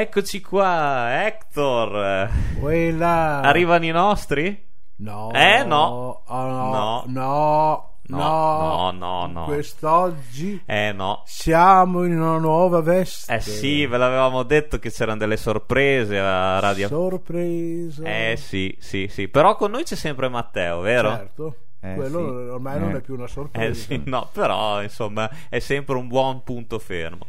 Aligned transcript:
Eccoci 0.00 0.40
qua, 0.40 1.24
Hector. 1.26 2.30
Quella. 2.60 3.40
Arrivano 3.40 3.84
i 3.84 3.90
nostri? 3.90 4.66
No. 4.98 5.32
Eh, 5.32 5.64
no. 5.64 6.22
Oh, 6.24 6.46
No. 6.46 7.04
no. 7.08 7.96
No. 8.06 8.16
No, 8.16 8.90
no, 8.92 8.92
No. 8.92 9.26
no. 9.26 9.44
Quest'oggi 9.46 10.62
Eh 10.66 10.92
no. 10.92 11.22
siamo 11.26 12.04
in 12.04 12.18
una 12.20 12.38
nuova 12.38 12.80
veste. 12.80 13.34
Eh 13.34 13.40
sì, 13.40 13.86
ve 13.86 13.96
l'avevamo 13.98 14.44
detto 14.44 14.78
che 14.78 14.92
c'erano 14.92 15.18
delle 15.18 15.36
sorprese 15.36 16.16
a 16.20 16.60
radio. 16.60 16.86
Sorpresa. 16.86 18.04
Eh 18.04 18.36
sì, 18.38 18.74
sì, 18.78 19.08
sì. 19.10 19.26
Però 19.26 19.56
con 19.56 19.72
noi 19.72 19.82
c'è 19.82 19.96
sempre 19.96 20.28
Matteo, 20.28 20.78
vero? 20.78 21.10
Certo. 21.10 21.56
Eh, 21.80 21.94
Quello 21.96 22.18
sì. 22.44 22.48
ormai 22.50 22.78
non 22.78 22.90
Eh. 22.92 22.98
è 22.98 23.00
più 23.00 23.14
una 23.14 23.26
sorpresa. 23.26 23.68
Eh 23.68 23.74
sì, 23.74 24.00
no, 24.06 24.28
però 24.32 24.80
insomma 24.80 25.28
è 25.48 25.58
sempre 25.58 25.96
un 25.96 26.06
buon 26.06 26.44
punto 26.44 26.78
fermo. 26.78 27.26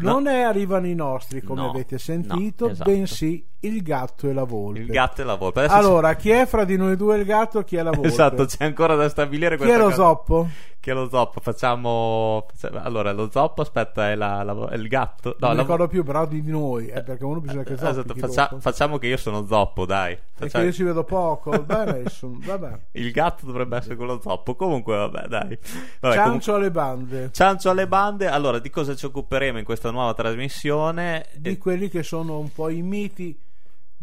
Non 0.00 0.22
ne 0.24 0.44
arrivano 0.44 0.86
i 0.86 0.94
nostri, 0.94 1.42
come 1.42 1.60
No, 1.62 1.70
avete 1.70 1.98
sentito, 1.98 2.66
no, 2.66 2.72
esatto. 2.72 2.90
bensì 2.90 3.46
il 3.62 3.82
gatto 3.82 4.28
e 4.28 4.32
la 4.32 4.44
volpe. 4.44 4.80
Il 4.80 4.86
gatto 4.86 5.20
e 5.20 5.24
la 5.24 5.34
volpe. 5.34 5.60
Adesso 5.60 5.74
Allora, 5.74 6.14
chi 6.14 6.30
è 6.30 6.46
fra 6.46 6.64
di 6.64 6.76
noi 6.76 6.96
due 6.96 7.16
il 7.18 7.24
gatto? 7.24 7.62
Chi 7.62 7.76
è 7.76 7.82
la 7.82 7.90
c'è- 7.90 7.96
volpe? 7.96 8.08
Esatto, 8.12 8.44
c'è 8.44 8.64
ancora 8.64 8.94
da 8.94 9.08
stabilire 9.08 9.56
Chi 9.56 9.64
è 9.68 9.76
lo 9.76 9.84
cosa. 9.84 9.94
zoppo? 9.96 10.48
Chi 10.80 10.90
è 10.90 10.94
lo 10.94 11.08
zoppo? 11.08 11.38
Facciamo. 11.40 12.44
Allora, 12.72 13.12
lo 13.12 13.30
zoppo, 13.30 13.62
aspetta, 13.62 14.10
è, 14.10 14.16
la- 14.16 14.42
la- 14.42 14.68
è 14.68 14.74
il 14.74 14.88
gatto. 14.88 15.36
No, 15.38 15.46
non 15.46 15.50
mi 15.50 15.56
la- 15.56 15.62
ricordo 15.62 15.86
più, 15.86 16.02
però 16.02 16.26
di 16.26 16.42
noi, 16.42 16.88
eh, 16.88 17.04
perché 17.04 17.24
uno 17.24 17.38
bisogna 17.40 17.62
che 17.62 17.76
zoppi. 17.76 17.90
Esatto, 17.90 18.14
faccia- 18.18 18.56
facciamo 18.58 18.98
che 18.98 19.06
io 19.06 19.16
sono 19.16 19.46
zoppo, 19.46 19.86
dai. 19.86 20.16
Perché 20.16 20.32
Facciamo- 20.48 20.64
io 20.64 20.72
ci 20.72 20.82
vedo 20.82 21.04
poco. 21.04 21.50
Beh, 21.62 22.02
vabbè. 22.44 22.78
Il 22.98 23.12
gatto 23.12 23.46
dovrebbe 23.46 23.76
essere 23.76 23.94
quello 23.94 24.20
zoppo. 24.20 24.56
Comunque, 24.56 24.96
vabbè, 24.96 25.28
dai. 25.28 25.56
Vabbè, 26.00 26.14
Ciancio 26.16 26.22
comunque- 26.22 26.52
alle 26.54 26.70
bande. 26.72 27.30
Ciancio 27.32 27.70
alle 27.70 27.86
bande. 27.86 28.26
Allora, 28.26 28.58
di 28.58 28.70
cosa 28.70 28.96
ci 28.96 29.06
occuperemo 29.06 29.58
in 29.58 29.64
questa 29.64 29.92
nuova 29.92 30.14
trasmissione? 30.14 31.26
Di 31.36 31.58
quelli 31.58 31.88
che 31.88 32.02
sono 32.02 32.38
un 32.38 32.52
po' 32.52 32.68
i 32.68 32.82
miti 32.82 33.38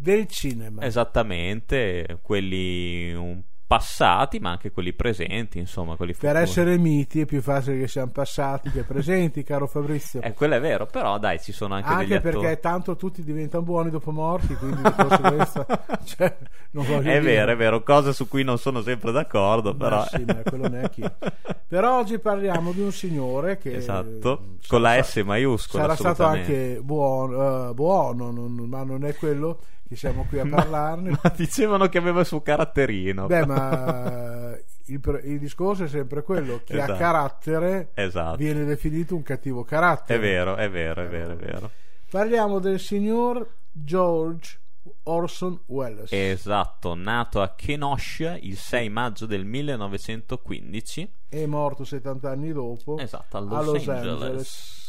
del 0.00 0.26
cinema. 0.26 0.82
Esattamente, 0.82 2.18
quelli 2.22 3.12
un 3.12 3.42
passati, 3.70 4.40
ma 4.40 4.50
anche 4.50 4.72
quelli 4.72 4.92
presenti, 4.94 5.58
insomma, 5.60 5.94
quelli 5.94 6.10
Per 6.10 6.22
futuri. 6.30 6.42
essere 6.42 6.76
miti 6.76 7.20
è 7.20 7.24
più 7.24 7.40
facile 7.40 7.78
che 7.78 7.86
siano 7.86 8.10
passati 8.10 8.68
che 8.68 8.82
presenti, 8.82 9.44
caro 9.44 9.68
Fabrizio. 9.68 10.20
Eh, 10.22 10.32
quello 10.32 10.56
è 10.56 10.60
vero, 10.60 10.86
però 10.86 11.20
dai, 11.20 11.38
ci 11.40 11.52
sono 11.52 11.74
anche, 11.74 11.88
degli 11.88 12.12
Anche 12.12 12.14
attori. 12.16 12.36
perché 12.40 12.58
tanto 12.58 12.96
tutti 12.96 13.22
diventano 13.22 13.62
buoni 13.62 13.90
dopo 13.90 14.10
morti, 14.10 14.56
quindi 14.56 14.82
di 14.82 14.90
conseguenza 14.92 15.64
cioè, 16.04 16.36
non 16.72 16.84
voglio 16.84 16.98
È 16.98 17.02
dire. 17.02 17.20
vero, 17.20 17.52
è 17.52 17.56
vero, 17.56 17.82
cose 17.84 18.12
su 18.12 18.26
cui 18.26 18.42
non 18.42 18.58
sono 18.58 18.82
sempre 18.82 19.12
d'accordo, 19.12 19.70
Ma 19.70 19.76
però... 19.84 20.04
sì, 20.06 20.24
ma 20.26 20.42
quello 20.42 20.66
neanche 20.66 21.14
Però 21.70 21.96
oggi 22.00 22.18
parliamo 22.18 22.72
di 22.72 22.80
un 22.80 22.90
signore 22.90 23.56
che 23.58 23.76
Esatto, 23.76 24.56
eh, 24.62 24.66
con 24.66 24.80
la 24.82 25.00
S 25.00 25.22
maiuscola. 25.24 25.82
Sarà 25.84 25.94
stato 25.94 26.24
anche 26.24 26.80
buono, 26.82 27.68
eh, 27.70 27.74
buono 27.74 28.32
non- 28.32 28.66
ma 28.68 28.82
non 28.82 29.04
è 29.04 29.14
quello 29.14 29.60
che 29.90 29.96
siamo 29.96 30.24
qui 30.28 30.38
a 30.38 30.46
parlarne. 30.48 31.10
Ma 31.10 31.32
dicevano 31.36 31.88
che 31.88 31.98
aveva 31.98 32.20
il 32.20 32.26
suo 32.26 32.40
caratterino. 32.42 33.26
Beh, 33.26 33.44
ma 33.44 34.56
il, 34.86 35.20
il 35.24 35.38
discorso 35.40 35.82
è 35.84 35.88
sempre 35.88 36.22
quello: 36.22 36.60
chi 36.64 36.74
Esatto. 36.74 36.92
ha 36.92 36.96
carattere 36.96 37.90
Esatto. 37.94 38.36
viene 38.36 38.64
definito 38.64 39.16
un 39.16 39.24
cattivo 39.24 39.64
carattere. 39.64 40.16
È 40.16 40.22
vero, 40.22 40.54
è 40.54 40.70
vero, 40.70 41.02
è 41.02 41.08
vero, 41.08 41.32
è 41.32 41.36
vero. 41.36 41.70
Parliamo 42.08 42.60
del 42.60 42.78
signor 42.78 43.44
George 43.72 44.58
Orson 45.04 45.60
Welles. 45.66 46.12
Esatto, 46.12 46.94
nato 46.94 47.42
a 47.42 47.54
Kenosha 47.56 48.36
il 48.40 48.56
6 48.56 48.88
maggio 48.90 49.26
del 49.26 49.44
1915. 49.44 51.12
È 51.28 51.46
morto 51.46 51.84
70 51.84 52.30
anni 52.30 52.52
dopo 52.52 52.96
Esatto, 52.98 53.36
a 53.36 53.40
Los, 53.40 53.52
a 53.52 53.62
Los 53.62 53.88
Angeles. 53.88 54.22
Angeles. 54.22 54.79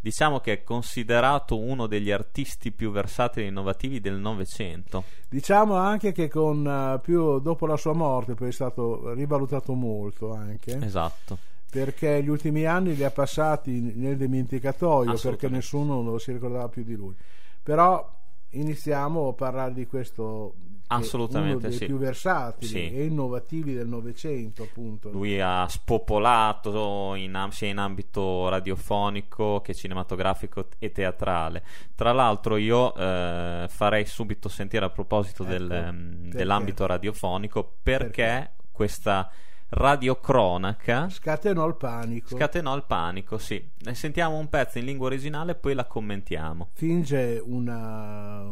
Diciamo 0.00 0.38
che 0.38 0.52
è 0.52 0.62
considerato 0.64 1.58
uno 1.58 1.86
degli 1.86 2.10
artisti 2.10 2.70
più 2.70 2.90
versatili 2.90 3.46
e 3.46 3.48
innovativi 3.48 4.00
del 4.00 4.14
Novecento. 4.14 5.04
Diciamo 5.28 5.74
anche 5.74 6.12
che 6.12 6.28
con 6.28 6.66
eh, 6.66 7.00
più 7.00 7.40
dopo 7.40 7.66
la 7.66 7.76
sua 7.76 7.92
morte 7.94 8.34
poi 8.34 8.48
è 8.48 8.52
stato 8.52 9.12
rivalutato 9.12 9.74
molto 9.74 10.32
anche 10.32 10.78
Esatto. 10.80 11.38
perché 11.68 12.22
gli 12.22 12.28
ultimi 12.28 12.64
anni 12.64 12.94
li 12.94 13.02
ha 13.04 13.10
passati 13.10 13.92
nel 13.96 14.16
dimenticatoio 14.16 15.18
perché 15.18 15.48
nessuno 15.48 16.16
si 16.18 16.32
ricordava 16.32 16.68
più 16.68 16.84
di 16.84 16.94
lui. 16.94 17.14
Però 17.62 18.16
iniziamo 18.50 19.28
a 19.28 19.32
parlare 19.34 19.74
di 19.74 19.86
questo 19.86 20.54
Assolutamente 20.88 21.58
uno 21.58 21.68
dei 21.68 21.72
sì. 21.78 21.84
più 21.86 21.98
versatili 21.98 22.66
Sì. 22.70 22.90
e 22.92 23.04
innovativi 23.04 23.74
del 23.74 23.86
Novecento, 23.88 24.62
appunto. 24.64 25.10
Lui 25.10 25.40
ha 25.40 25.66
spopolato 25.68 27.14
in 27.14 27.46
sia 27.50 27.68
in 27.68 27.78
ambito 27.78 28.48
radiofonico 28.48 29.60
che 29.60 29.74
cinematografico 29.74 30.68
e 30.78 30.90
teatrale. 30.92 31.62
Tra 31.94 32.12
l'altro, 32.12 32.56
io 32.56 32.94
eh, 32.94 33.66
farei 33.68 34.04
subito 34.06 34.48
sentire 34.48 34.84
a 34.86 34.90
proposito 34.90 35.44
del, 35.44 35.70
Ecco, 35.70 35.74
ehm, 35.88 36.20
perché? 36.22 36.36
dell'ambito 36.38 36.86
radiofonico 36.86 37.76
perché, 37.82 38.08
Perché? 38.22 38.52
questa 38.72 39.30
radiocronaca 39.70 41.08
Scatenò 41.10 41.66
il 41.66 41.74
panico. 41.76 42.34
scatenò 42.36 42.74
il 42.76 42.84
panico. 42.86 43.36
Sì, 43.38 43.62
sentiamo 43.92 44.36
un 44.38 44.48
pezzo 44.48 44.78
in 44.78 44.84
lingua 44.86 45.06
originale 45.06 45.52
e 45.52 45.54
poi 45.56 45.74
la 45.74 45.84
commentiamo. 45.84 46.70
finge 46.72 47.42
una 47.44 48.42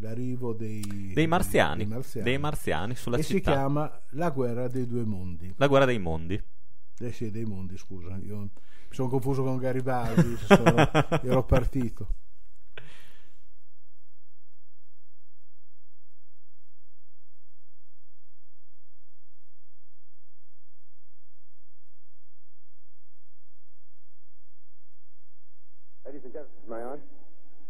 l'arrivo 0.00 0.52
dei, 0.52 1.12
Dei 1.14 1.26
marziani, 1.26 1.78
dei 1.84 1.86
marziani. 1.86 2.24
dei 2.30 2.38
marziani 2.38 2.94
sulla 2.94 3.16
e 3.16 3.22
si 3.22 3.34
città. 3.36 3.52
chiama 3.52 4.02
La 4.10 4.30
guerra 4.30 4.68
dei 4.68 4.86
due 4.86 5.04
mondi. 5.04 5.52
La 5.56 5.66
guerra 5.66 5.84
dei 5.84 5.98
mondi. 5.98 6.42
Eh 7.00 7.12
sì, 7.12 7.30
dei 7.30 7.44
mondi, 7.44 7.76
scusa, 7.76 8.16
io 8.22 8.38
mi 8.38 8.50
sono 8.90 9.08
confuso 9.08 9.42
con 9.42 9.56
Garibaldi, 9.56 10.36
sono- 10.36 10.90
ero 11.22 11.44
partito. 11.44 12.08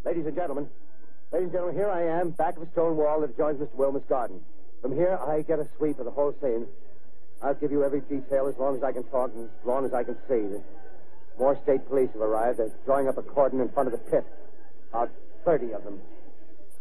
Ladies 0.05 0.27
and 0.27 0.35
gentlemen? 0.35 0.69
Ladies 1.31 1.45
and 1.45 1.53
gentlemen, 1.53 1.77
here 1.77 1.91
I 1.91 2.21
am, 2.21 2.31
back 2.31 2.57
of 2.57 2.63
a 2.63 2.71
stone 2.73 2.97
wall 2.97 3.21
that 3.21 3.29
adjoins 3.29 3.61
Mr. 3.61 3.75
Wilmer's 3.75 4.03
garden. 4.09 4.41
From 4.81 4.95
here, 4.95 5.19
I 5.21 5.43
get 5.43 5.59
a 5.59 5.69
sweep 5.77 5.99
of 5.99 6.07
the 6.07 6.11
whole 6.11 6.35
scene. 6.41 6.67
I'll 7.43 7.53
give 7.53 7.71
you 7.71 7.85
every 7.85 8.01
detail 8.01 8.47
as 8.49 8.57
long 8.57 8.77
as 8.77 8.83
I 8.83 8.93
can 8.93 9.05
talk 9.05 9.33
and 9.35 9.45
as 9.45 9.67
long 9.67 9.85
as 9.85 9.93
I 9.93 10.05
can 10.05 10.17
see. 10.27 10.57
More 11.39 11.61
state 11.65 11.87
police 11.87 12.09
have 12.15 12.23
arrived. 12.23 12.61
They're 12.61 12.73
drawing 12.87 13.09
up 13.09 13.19
a 13.19 13.23
cordon 13.23 13.61
in 13.61 13.69
front 13.69 13.93
of 13.93 13.93
the 13.93 14.11
pit. 14.11 14.25
About 14.89 15.11
30 15.45 15.73
of 15.73 15.85
them. 15.85 16.01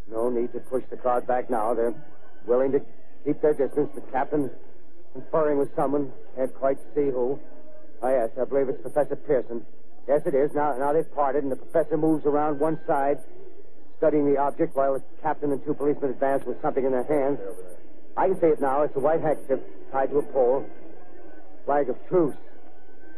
No 0.10 0.30
need 0.30 0.54
to 0.54 0.62
push 0.62 0.86
the 0.90 0.96
crowd 0.96 1.28
back 1.28 1.50
now. 1.50 1.74
They're 1.74 1.94
willing 2.46 2.72
to 2.72 2.80
keep 3.26 3.42
their 3.42 3.54
distance. 3.54 3.90
The 3.96 4.02
captain's 4.14 4.52
conferring 5.12 5.58
with 5.58 5.76
someone. 5.76 6.14
Can't 6.38 6.54
quite 6.56 6.78
see 6.96 7.12
who. 7.12 7.38
Oh, 8.02 8.10
yes, 8.10 8.30
I 8.40 8.46
believe 8.46 8.70
it's 8.70 8.82
Professor 8.82 9.18
Pearson. 9.18 9.66
Yes, 10.08 10.22
it 10.26 10.34
is. 10.34 10.54
Now, 10.54 10.78
now 10.78 10.94
they've 10.94 11.14
parted, 11.14 11.44
and 11.44 11.52
the 11.52 11.58
professor 11.58 11.98
moves 11.98 12.26
around 12.26 12.62
one 12.62 12.80
side, 12.88 13.18
studying 13.98 14.32
the 14.32 14.40
object, 14.40 14.76
while 14.76 14.94
the 14.94 15.04
captain 15.22 15.52
and 15.52 15.64
two 15.66 15.74
policemen 15.74 16.12
advance 16.12 16.46
with 16.46 16.62
something 16.62 16.86
in 16.86 16.92
their 16.92 17.04
hands. 17.04 17.40
I 18.16 18.28
can 18.28 18.40
see 18.40 18.48
it 18.48 18.62
now. 18.62 18.84
It's 18.84 18.96
a 18.96 19.00
white 19.00 19.22
handkerchief 19.22 19.60
tied 19.92 20.10
to 20.12 20.20
a 20.20 20.24
pole. 20.24 20.66
Flag 21.66 21.90
of 21.90 21.98
truce. 22.08 22.36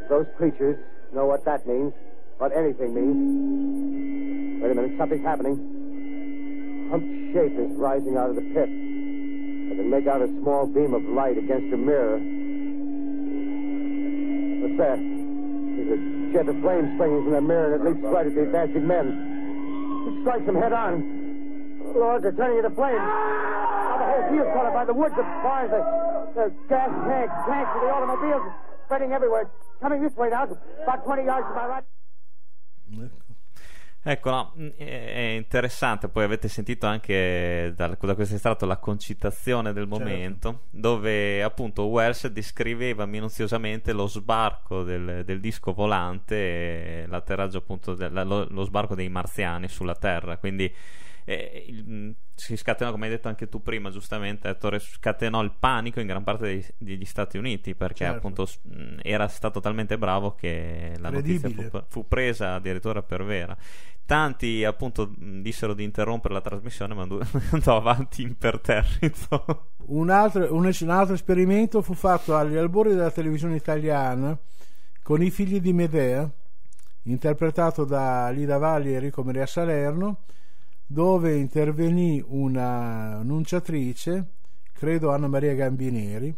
Those 0.09 0.25
creatures 0.37 0.77
know 1.13 1.25
what 1.25 1.45
that 1.45 1.67
means, 1.67 1.93
what 2.37 2.55
anything 2.55 2.93
means. 2.93 4.63
Wait 4.63 4.71
a 4.71 4.75
minute, 4.75 4.97
something's 4.97 5.23
happening. 5.23 6.89
Humped 6.89 7.33
shape 7.33 7.59
is 7.59 7.77
rising 7.77 8.17
out 8.17 8.29
of 8.29 8.35
the 8.35 8.41
pit. 8.41 8.67
I 8.67 9.75
can 9.75 9.89
make 9.89 10.07
out 10.07 10.21
a 10.21 10.27
small 10.41 10.65
beam 10.65 10.93
of 10.93 11.03
light 11.03 11.37
against 11.37 11.73
a 11.73 11.77
mirror. 11.77 12.17
What's 14.59 14.77
that? 14.79 14.97
There's 14.97 15.91
a 15.93 15.99
jet 16.33 16.49
of 16.49 16.59
flame 16.61 16.95
springing 16.95 17.23
from 17.23 17.33
the 17.33 17.41
mirror 17.41 17.75
and 17.75 17.87
it 17.87 17.89
leaps 17.93 18.03
right 18.03 18.25
at 18.25 18.33
the 18.33 18.41
advancing 18.41 18.87
men. 18.87 19.28
It 20.09 20.21
strikes 20.21 20.45
them 20.45 20.55
head 20.55 20.73
on. 20.73 21.93
Lord, 21.93 22.23
they're 22.23 22.33
turning 22.33 22.57
into 22.57 22.73
flames. 22.73 22.97
Now 22.97 23.97
the 24.01 24.05
whole 24.09 24.25
field's 24.33 24.49
caught 24.57 24.65
up 24.65 24.73
by 24.73 24.85
the 24.85 24.93
wood, 24.93 25.11
the 25.13 25.21
barns, 25.45 25.69
the, 25.69 25.81
the 26.33 26.45
gas 26.67 26.89
tanks, 27.05 27.33
tanks 27.45 27.71
of 27.77 27.81
the 27.85 27.89
automobiles 27.93 28.41
spreading 28.85 29.11
everywhere. 29.13 29.51
Coming 29.81 30.01
this 30.01 30.15
way 30.15 30.29
now, 30.29 30.49
about 30.83 31.05
20 31.05 31.23
yards 31.25 31.47
to 31.47 31.53
my 31.53 31.65
right. 31.67 31.83
Ecco. 32.89 33.28
Ecco, 34.01 34.29
no, 34.29 34.53
mh, 34.55 34.67
è 34.77 35.33
interessante, 35.35 36.07
poi 36.07 36.23
avete 36.23 36.47
sentito 36.47 36.85
anche 36.87 37.73
da, 37.75 37.87
da 37.99 38.15
questo 38.15 38.35
estratto 38.35 38.65
la 38.65 38.77
concitazione 38.77 39.73
del 39.73 39.87
Certo. 39.89 39.99
momento, 39.99 40.61
dove 40.69 41.43
appunto 41.43 41.83
Wells 41.87 42.27
descriveva 42.27 43.05
minuziosamente 43.05 43.91
lo 43.91 44.07
sbarco 44.07 44.83
del, 44.83 45.23
del 45.25 45.41
disco 45.41 45.73
volante, 45.73 47.05
l'atterraggio 47.07 47.57
appunto, 47.57 47.93
del- 47.93 48.13
lo, 48.25 48.47
lo 48.49 48.63
sbarco 48.63 48.95
dei 48.95 49.09
marziani 49.09 49.67
sulla 49.67 49.95
Terra, 49.95 50.37
quindi 50.37 50.73
eh, 51.25 51.65
il- 51.67 51.87
mh, 51.87 52.15
si 52.35 52.55
scatenò, 52.55 52.91
come 52.91 53.05
hai 53.05 53.11
detto 53.11 53.27
anche 53.27 53.49
tu 53.49 53.61
prima, 53.61 53.89
giustamente, 53.89 54.47
Ettore, 54.49 54.79
scatenò 54.79 55.41
il 55.43 55.51
panico 55.59 55.99
in 55.99 56.07
gran 56.07 56.23
parte 56.23 56.43
dei- 56.45 56.65
degli 56.77 57.05
Stati 57.05 57.37
Uniti, 57.37 57.75
perché 57.75 58.05
Certo. 58.05 58.15
appunto 58.17 58.47
mh, 58.63 58.99
era 59.03 59.27
stato 59.27 59.59
talmente 59.59 59.97
bravo 59.97 60.33
che 60.35 60.93
la 60.99 61.09
notizia 61.09 61.49
fu, 61.49 61.83
fu 61.87 62.07
presa 62.07 62.55
addirittura 62.55 63.01
per 63.03 63.23
vera. 63.23 63.55
tanti 64.05 64.63
appunto 64.63 65.13
dissero 65.17 65.75
di 65.75 65.83
interrompere 65.83 66.33
la 66.33 66.41
trasmissione 66.41 66.95
ma 66.95 67.03
andò 67.51 67.77
avanti 67.77 68.23
imperterrito. 68.23 69.73
Un 69.89 70.09
altro, 70.09 70.53
un, 70.53 70.71
un 70.81 70.89
altro 70.89 71.13
esperimento 71.13 71.81
fu 71.81 71.93
fatto 71.93 72.35
agli 72.35 72.55
albori 72.55 72.89
della 72.95 73.11
televisione 73.11 73.55
italiana 73.55 74.37
con 75.03 75.21
i 75.21 75.29
figli 75.31 75.59
di 75.59 75.73
Medea, 75.73 76.29
interpretato 77.03 77.85
da 77.85 78.29
Lida 78.29 78.57
Valli 78.57 78.91
e 78.91 78.95
Enrico 78.95 79.23
Maria 79.23 79.45
Salerno, 79.45 80.23
dove 80.91 81.35
intervenì 81.35 82.19
una 82.25 83.17
annunciatrice, 83.17 84.25
credo 84.73 85.11
Anna 85.11 85.27
Maria 85.27 85.53
Gambineri, 85.53 86.35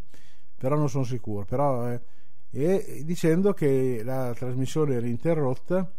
però 0.57 0.75
non 0.75 0.89
sono 0.89 1.05
sicuro, 1.05 1.45
però, 1.45 1.89
eh, 1.89 2.01
e 2.49 3.01
dicendo 3.05 3.53
che 3.53 4.01
la 4.03 4.33
trasmissione 4.35 4.95
era 4.95 5.07
interrotta 5.07 5.89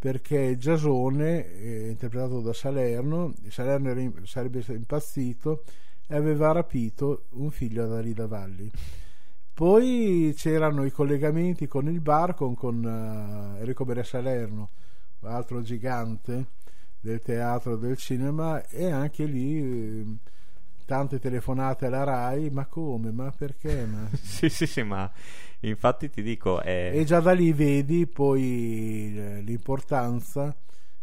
perché 0.00 0.56
Giasone, 0.56 1.46
eh, 1.46 1.90
interpretato 1.90 2.40
da 2.40 2.52
Salerno, 2.52 3.34
Salerno 3.48 3.90
era, 3.90 4.02
sarebbe 4.24 4.64
impazzito 4.66 5.62
e 6.08 6.16
aveva 6.16 6.50
rapito 6.50 7.26
un 7.34 7.52
figlio 7.52 7.84
ad 7.84 7.92
Alida 7.92 8.26
Valli. 8.26 8.68
Poi 9.54 10.34
c'erano 10.36 10.84
i 10.84 10.90
collegamenti 10.90 11.68
con 11.68 11.86
il 11.88 12.00
bar 12.00 12.34
con, 12.34 12.56
uh, 12.82 13.60
Enrico 13.60 13.84
Berea 13.84 14.02
Salerno, 14.02 14.70
altro 15.20 15.62
gigante 15.62 16.61
del 17.02 17.20
teatro 17.20 17.76
del 17.76 17.98
cinema, 17.98 18.66
e 18.68 18.90
anche 18.90 19.24
lì 19.24 19.58
eh, 19.58 20.04
tante 20.86 21.18
telefonate 21.18 21.86
alla 21.86 22.04
RAI, 22.04 22.48
ma 22.50 22.64
come, 22.66 23.10
ma 23.10 23.30
perché? 23.36 23.84
Ma... 23.84 24.08
sì, 24.16 24.48
sì, 24.48 24.66
sì, 24.66 24.82
ma 24.82 25.10
infatti 25.60 26.08
ti 26.08 26.22
dico... 26.22 26.62
È... 26.62 26.92
E 26.94 27.04
già 27.04 27.20
da 27.20 27.32
lì 27.32 27.52
vedi 27.52 28.06
poi 28.06 29.12
eh, 29.14 29.40
l'importanza 29.42 30.56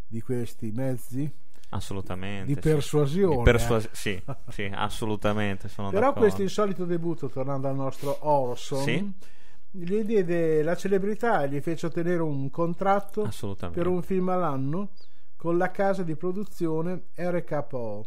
di 0.08 0.22
questi 0.22 0.72
mezzi 0.72 1.32
assolutamente 1.70 2.46
di 2.46 2.60
persuasione 2.60 3.38
di 3.38 3.44
persuas- 3.44 3.86
eh. 3.86 3.90
sì, 3.92 4.24
sì, 4.50 4.72
assolutamente 4.74 5.68
però 5.68 5.92
d'accordo. 5.92 6.20
questo 6.20 6.42
insolito 6.42 6.86
debutto 6.86 7.30
tornando 7.30 7.68
al 7.68 7.76
nostro 7.76 8.18
Orson 8.22 8.82
sì? 8.84 9.14
gli 9.70 10.02
diede 10.02 10.64
la 10.64 10.76
celebrità 10.76 11.46
gli 11.46 11.60
fece 11.60 11.86
ottenere 11.86 12.24
un 12.24 12.50
contratto 12.50 13.30
per 13.72 13.86
un 13.86 14.02
film 14.02 14.30
all'anno 14.30 14.90
con 15.40 15.58
la 15.58 15.72
casa 15.72 16.04
di 16.04 16.18
produzione 16.18 17.04
RKO 17.16 18.06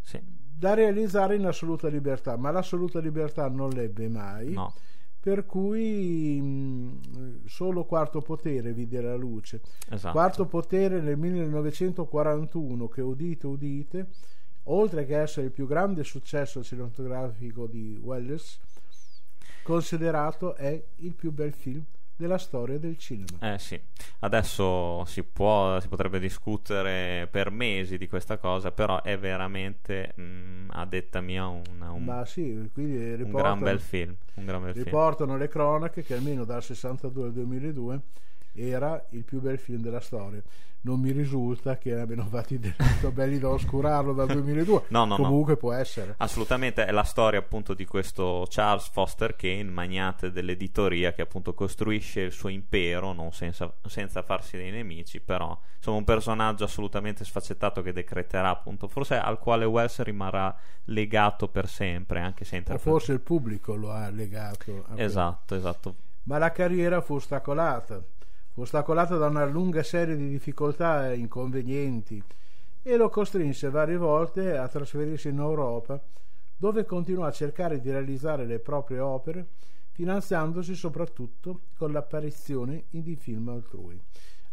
sì. 0.00 0.20
da 0.22 0.74
realizzare 0.74 1.34
in 1.34 1.44
assoluta 1.44 1.88
libertà 1.88 2.36
ma 2.36 2.52
l'assoluta 2.52 3.00
libertà 3.00 3.48
non 3.48 3.70
l'ebbe 3.70 4.08
mai 4.08 4.52
no 4.52 4.72
per 5.18 5.44
cui 5.46 6.40
mh, 6.40 7.46
solo 7.46 7.84
Quarto 7.84 8.20
Potere 8.20 8.72
vide 8.72 9.00
la 9.00 9.14
luce. 9.14 9.60
Esatto. 9.88 10.10
Quarto 10.10 10.46
Potere 10.46 11.00
nel 11.00 11.16
1941, 11.16 12.88
che 12.88 13.02
udite, 13.02 13.46
udite, 13.46 14.08
oltre 14.64 15.06
che 15.06 15.20
essere 15.20 15.46
il 15.46 15.52
più 15.52 15.68
grande 15.68 16.02
successo 16.02 16.64
cinematografico 16.64 17.68
di 17.68 17.96
Welles, 18.02 18.58
considerato 19.62 20.56
è 20.56 20.84
il 20.96 21.14
più 21.14 21.30
bel 21.30 21.52
film 21.52 21.84
della 22.16 22.38
storia 22.38 22.78
del 22.78 22.96
cinema. 22.98 23.54
Eh 23.54 23.58
sì, 23.58 23.80
adesso 24.20 25.04
si, 25.04 25.22
può, 25.22 25.80
si 25.80 25.88
potrebbe 25.88 26.18
discutere 26.18 27.28
per 27.30 27.50
mesi 27.50 27.98
di 27.98 28.08
questa 28.08 28.38
cosa, 28.38 28.70
però 28.70 29.02
è 29.02 29.18
veramente, 29.18 30.12
mh, 30.14 30.22
mm, 30.22 30.68
a 30.72 30.86
detta 30.86 31.20
mia, 31.20 31.46
una, 31.46 31.92
un, 31.92 32.22
sì, 32.26 32.50
un, 32.50 33.30
gran 33.30 33.60
bel 33.60 33.80
film. 33.80 34.14
Un 34.34 34.44
gran 34.44 34.62
bel 34.62 34.74
riportano 34.74 35.30
film. 35.32 35.42
le 35.42 35.48
cronache 35.48 36.02
che 36.02 36.14
almeno 36.14 36.44
dal 36.44 36.62
62 36.62 37.24
al 37.24 37.32
2002 37.32 38.00
era 38.54 39.04
il 39.10 39.24
più 39.24 39.40
bel 39.40 39.58
film 39.58 39.80
della 39.80 40.00
storia. 40.00 40.42
Non 40.84 40.98
mi 40.98 41.12
risulta 41.12 41.78
che 41.78 41.94
abbiano 41.94 42.24
fatti 42.26 42.58
delitto 42.58 43.12
belli 43.12 43.38
da 43.38 43.50
oscurarlo 43.50 44.12
dal 44.12 44.26
2002. 44.26 44.86
no, 44.88 45.04
no, 45.04 45.14
Comunque 45.14 45.52
no. 45.52 45.58
può 45.58 45.72
essere. 45.72 46.16
Assolutamente, 46.16 46.84
è 46.84 46.90
la 46.90 47.04
storia 47.04 47.38
appunto 47.38 47.72
di 47.72 47.84
questo 47.86 48.44
Charles 48.48 48.88
Foster 48.88 49.36
Kane, 49.36 49.62
magnate 49.62 50.32
dell'editoria 50.32 51.12
che 51.12 51.22
appunto 51.22 51.54
costruisce 51.54 52.22
il 52.22 52.32
suo 52.32 52.48
impero, 52.48 53.12
non 53.12 53.30
senza, 53.32 53.72
senza 53.86 54.22
farsi 54.22 54.56
dei 54.56 54.72
nemici, 54.72 55.20
però 55.20 55.56
insomma 55.76 55.98
un 55.98 56.04
personaggio 56.04 56.64
assolutamente 56.64 57.24
sfaccettato 57.24 57.80
che 57.80 57.92
decreterà 57.92 58.48
appunto, 58.50 58.88
forse 58.88 59.16
al 59.16 59.38
quale 59.38 59.64
Wells 59.64 60.02
rimarrà 60.02 60.52
legato 60.86 61.46
per 61.46 61.68
sempre, 61.68 62.18
anche 62.18 62.44
se 62.44 62.56
interpreta. 62.56 62.90
O 62.90 62.92
forse 62.94 63.12
il 63.12 63.20
pubblico 63.20 63.76
lo 63.76 63.92
ha 63.92 64.10
legato. 64.10 64.84
esatto, 64.96 65.54
esatto. 65.54 65.94
Ma 66.24 66.38
la 66.38 66.50
carriera 66.50 67.00
fu 67.00 67.14
ostacolata 67.14 68.02
ostacolato 68.54 69.16
da 69.18 69.26
una 69.26 69.44
lunga 69.44 69.82
serie 69.82 70.16
di 70.16 70.28
difficoltà 70.28 71.10
e 71.10 71.16
inconvenienti 71.16 72.22
e 72.82 72.96
lo 72.96 73.08
costrinse 73.08 73.70
varie 73.70 73.96
volte 73.96 74.56
a 74.56 74.66
trasferirsi 74.68 75.28
in 75.28 75.38
Europa, 75.38 76.02
dove 76.56 76.84
continuò 76.84 77.24
a 77.24 77.32
cercare 77.32 77.80
di 77.80 77.90
realizzare 77.90 78.44
le 78.44 78.58
proprie 78.58 78.98
opere, 78.98 79.48
finanziandosi 79.92 80.74
soprattutto 80.74 81.62
con 81.76 81.92
l'apparizione 81.92 82.84
in 82.90 83.16
film 83.16 83.48
altrui. 83.48 84.00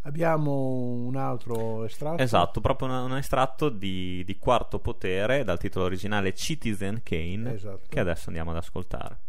Abbiamo 0.03 0.51
un 0.51 1.15
altro 1.17 1.83
estratto. 1.83 2.21
Esatto, 2.21 2.61
proprio 2.61 2.87
un, 2.87 3.11
un 3.11 3.17
estratto 3.17 3.69
di, 3.69 4.23
di, 4.23 4.37
Quarto 4.37 4.79
Potere 4.79 5.43
dal 5.43 5.59
titolo 5.59 5.85
originale 5.85 6.33
Citizen 6.33 7.01
Kane, 7.03 7.53
esatto. 7.53 7.81
che 7.89 7.99
adesso 7.99 8.25
andiamo 8.27 8.51
ad 8.51 8.57
ascoltare. 8.57 9.19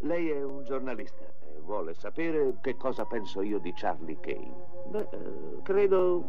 Lei 0.00 0.30
è 0.30 0.42
un 0.42 0.64
giornalista 0.64 1.30
vuole 1.70 1.94
sapere 1.94 2.54
che 2.60 2.76
cosa 2.76 3.04
penso 3.04 3.42
io 3.42 3.58
di 3.58 3.72
Charlie 3.72 4.18
Kane. 4.18 4.52
Beh, 4.88 5.08
eh, 5.10 5.62
credo 5.62 6.24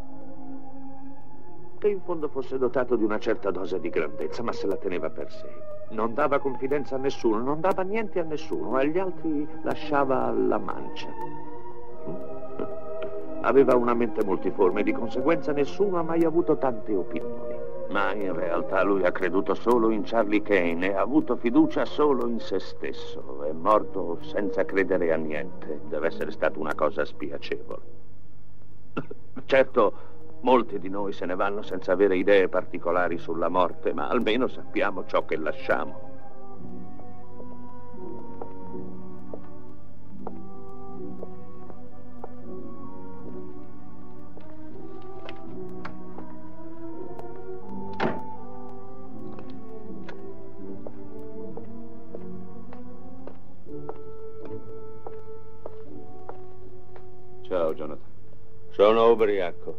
che 1.78 1.88
in 1.88 2.00
fondo 2.02 2.28
fosse 2.28 2.58
dotato 2.58 2.94
di 2.94 3.02
una 3.02 3.18
certa 3.18 3.50
dose 3.50 3.80
di 3.80 3.90
grandezza, 3.90 4.44
ma 4.44 4.52
se 4.52 4.68
la 4.68 4.76
teneva 4.76 5.10
per 5.10 5.32
sé. 5.32 5.48
Non 5.90 6.14
dava 6.14 6.38
confidenza 6.38 6.94
a 6.94 6.98
nessuno, 6.98 7.38
non 7.42 7.60
dava 7.60 7.82
niente 7.82 8.20
a 8.20 8.22
nessuno, 8.22 8.76
agli 8.76 8.98
altri 8.98 9.48
lasciava 9.62 10.30
la 10.30 10.58
mancia. 10.58 11.08
Aveva 13.40 13.74
una 13.74 13.94
mente 13.94 14.22
multiforme, 14.22 14.84
di 14.84 14.92
conseguenza 14.92 15.50
nessuno 15.50 15.98
ha 15.98 16.02
mai 16.02 16.22
avuto 16.22 16.56
tante 16.56 16.94
opinioni. 16.94 17.51
Ma 17.92 18.14
in 18.14 18.34
realtà 18.34 18.82
lui 18.82 19.04
ha 19.04 19.12
creduto 19.12 19.52
solo 19.54 19.90
in 19.90 20.02
Charlie 20.02 20.40
Kane 20.40 20.88
e 20.88 20.94
ha 20.94 21.02
avuto 21.02 21.36
fiducia 21.36 21.84
solo 21.84 22.26
in 22.26 22.40
se 22.40 22.58
stesso. 22.58 23.44
È 23.44 23.52
morto 23.52 24.18
senza 24.22 24.64
credere 24.64 25.12
a 25.12 25.16
niente. 25.16 25.80
Deve 25.88 26.06
essere 26.06 26.30
stata 26.30 26.58
una 26.58 26.74
cosa 26.74 27.04
spiacevole. 27.04 27.82
Certo, 29.44 29.92
molti 30.40 30.78
di 30.78 30.88
noi 30.88 31.12
se 31.12 31.26
ne 31.26 31.34
vanno 31.34 31.60
senza 31.60 31.92
avere 31.92 32.16
idee 32.16 32.48
particolari 32.48 33.18
sulla 33.18 33.48
morte, 33.48 33.92
ma 33.92 34.08
almeno 34.08 34.48
sappiamo 34.48 35.04
ciò 35.04 35.26
che 35.26 35.36
lasciamo. 35.36 36.11
Sono 58.82 59.12
ubriaco. 59.12 59.76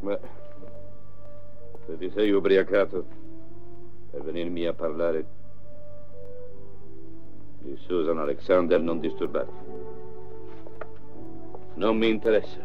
Beh, 0.00 0.20
se 1.86 1.96
ti 1.96 2.10
sei 2.10 2.30
ubriacato 2.30 3.06
per 4.10 4.20
venirmi 4.20 4.66
a 4.66 4.74
parlare 4.74 5.24
di 7.60 7.74
Susan 7.86 8.18
Alexander, 8.18 8.78
non 8.78 9.00
disturbarti. 9.00 9.64
Non 11.76 11.96
mi 11.96 12.10
interessa. 12.10 12.60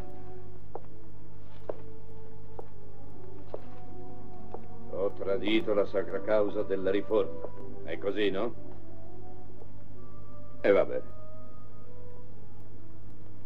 Ho 4.90 5.12
tradito 5.12 5.74
la 5.74 5.86
sacra 5.86 6.20
causa 6.20 6.64
della 6.64 6.92
riforma. 6.92 7.40
È 7.86 7.98
così, 7.98 8.30
no? 8.30 8.54
E 10.60 10.72
va 10.72 10.84
bene. 10.84 11.13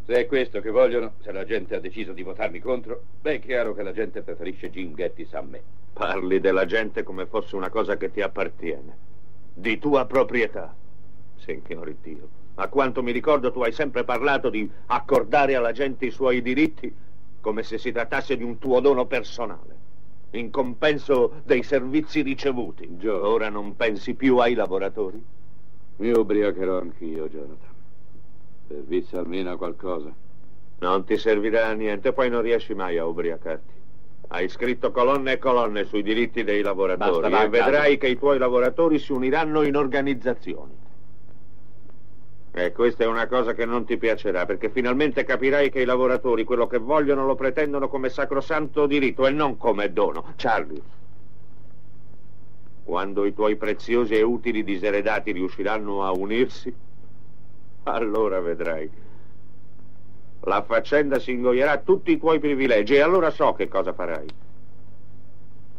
Se 0.08 0.14
è 0.14 0.26
questo 0.26 0.62
che 0.62 0.70
vogliono, 0.70 1.12
se 1.20 1.32
la 1.32 1.44
gente 1.44 1.76
ha 1.76 1.80
deciso 1.80 2.14
di 2.14 2.22
votarmi 2.22 2.60
contro, 2.60 3.02
beh, 3.20 3.34
è 3.34 3.40
chiaro 3.40 3.74
che 3.74 3.82
la 3.82 3.92
gente 3.92 4.22
preferisce 4.22 4.70
Jim 4.70 4.94
Gettis 4.94 5.34
a 5.34 5.42
me. 5.42 5.60
Parli 5.92 6.40
della 6.40 6.64
gente 6.64 7.02
come 7.02 7.26
fosse 7.26 7.56
una 7.56 7.68
cosa 7.68 7.98
che 7.98 8.10
ti 8.10 8.22
appartiene. 8.22 8.96
Di 9.52 9.78
tua 9.78 10.06
proprietà. 10.06 10.74
Signore 11.36 11.96
Dio. 12.00 12.26
A 12.54 12.68
quanto 12.68 13.02
mi 13.02 13.12
ricordo 13.12 13.52
tu 13.52 13.60
hai 13.60 13.72
sempre 13.72 14.04
parlato 14.04 14.48
di 14.48 14.66
accordare 14.86 15.56
alla 15.56 15.72
gente 15.72 16.06
i 16.06 16.10
suoi 16.10 16.40
diritti 16.40 16.90
come 17.42 17.62
se 17.62 17.76
si 17.76 17.92
trattasse 17.92 18.34
di 18.38 18.44
un 18.44 18.56
tuo 18.56 18.80
dono 18.80 19.04
personale. 19.04 19.76
In 20.30 20.48
compenso 20.48 21.42
dei 21.44 21.62
servizi 21.62 22.22
ricevuti. 22.22 22.86
Joe. 22.92 23.20
Ora 23.20 23.50
non 23.50 23.76
pensi 23.76 24.14
più 24.14 24.38
ai 24.38 24.54
lavoratori? 24.54 25.22
Mi 25.96 26.10
ubriacherò 26.12 26.78
anch'io, 26.78 27.28
Jonathan. 27.28 27.76
Servizio 28.68 29.18
almeno 29.18 29.52
a 29.52 29.56
qualcosa. 29.56 30.14
Non 30.80 31.04
ti 31.04 31.16
servirà 31.16 31.68
a 31.68 31.72
niente, 31.72 32.12
poi 32.12 32.28
non 32.28 32.42
riesci 32.42 32.74
mai 32.74 32.98
a 32.98 33.06
ubriacarti. 33.06 33.72
Hai 34.28 34.48
scritto 34.50 34.90
colonne 34.90 35.32
e 35.32 35.38
colonne 35.38 35.84
sui 35.84 36.02
diritti 36.02 36.44
dei 36.44 36.60
lavoratori 36.60 37.30
Basta, 37.30 37.44
e 37.44 37.48
vedrai 37.48 37.96
che 37.96 38.08
i 38.08 38.18
tuoi 38.18 38.36
lavoratori 38.36 38.98
si 38.98 39.12
uniranno 39.12 39.62
in 39.62 39.74
organizzazioni. 39.74 40.76
E 42.52 42.72
questa 42.72 43.04
è 43.04 43.06
una 43.06 43.26
cosa 43.26 43.54
che 43.54 43.64
non 43.64 43.86
ti 43.86 43.96
piacerà, 43.96 44.44
perché 44.44 44.68
finalmente 44.68 45.24
capirai 45.24 45.70
che 45.70 45.80
i 45.80 45.86
lavoratori 45.86 46.44
quello 46.44 46.66
che 46.66 46.78
vogliono 46.78 47.24
lo 47.24 47.36
pretendono 47.36 47.88
come 47.88 48.10
sacrosanto 48.10 48.86
diritto 48.86 49.26
e 49.26 49.30
non 49.30 49.56
come 49.56 49.90
dono. 49.92 50.34
Charlie, 50.36 50.82
quando 52.84 53.24
i 53.24 53.32
tuoi 53.32 53.56
preziosi 53.56 54.14
e 54.14 54.22
utili 54.22 54.62
diseredati 54.62 55.32
riusciranno 55.32 56.04
a 56.04 56.10
unirsi, 56.10 56.74
allora 57.84 58.40
vedrai. 58.40 58.90
La 60.42 60.62
faccenda 60.62 61.18
si 61.18 61.32
ingoierà 61.32 61.78
tutti 61.78 62.12
i 62.12 62.18
tuoi 62.18 62.38
privilegi 62.38 62.94
e 62.94 63.00
allora 63.00 63.30
so 63.30 63.52
che 63.52 63.68
cosa 63.68 63.92
farai. 63.92 64.26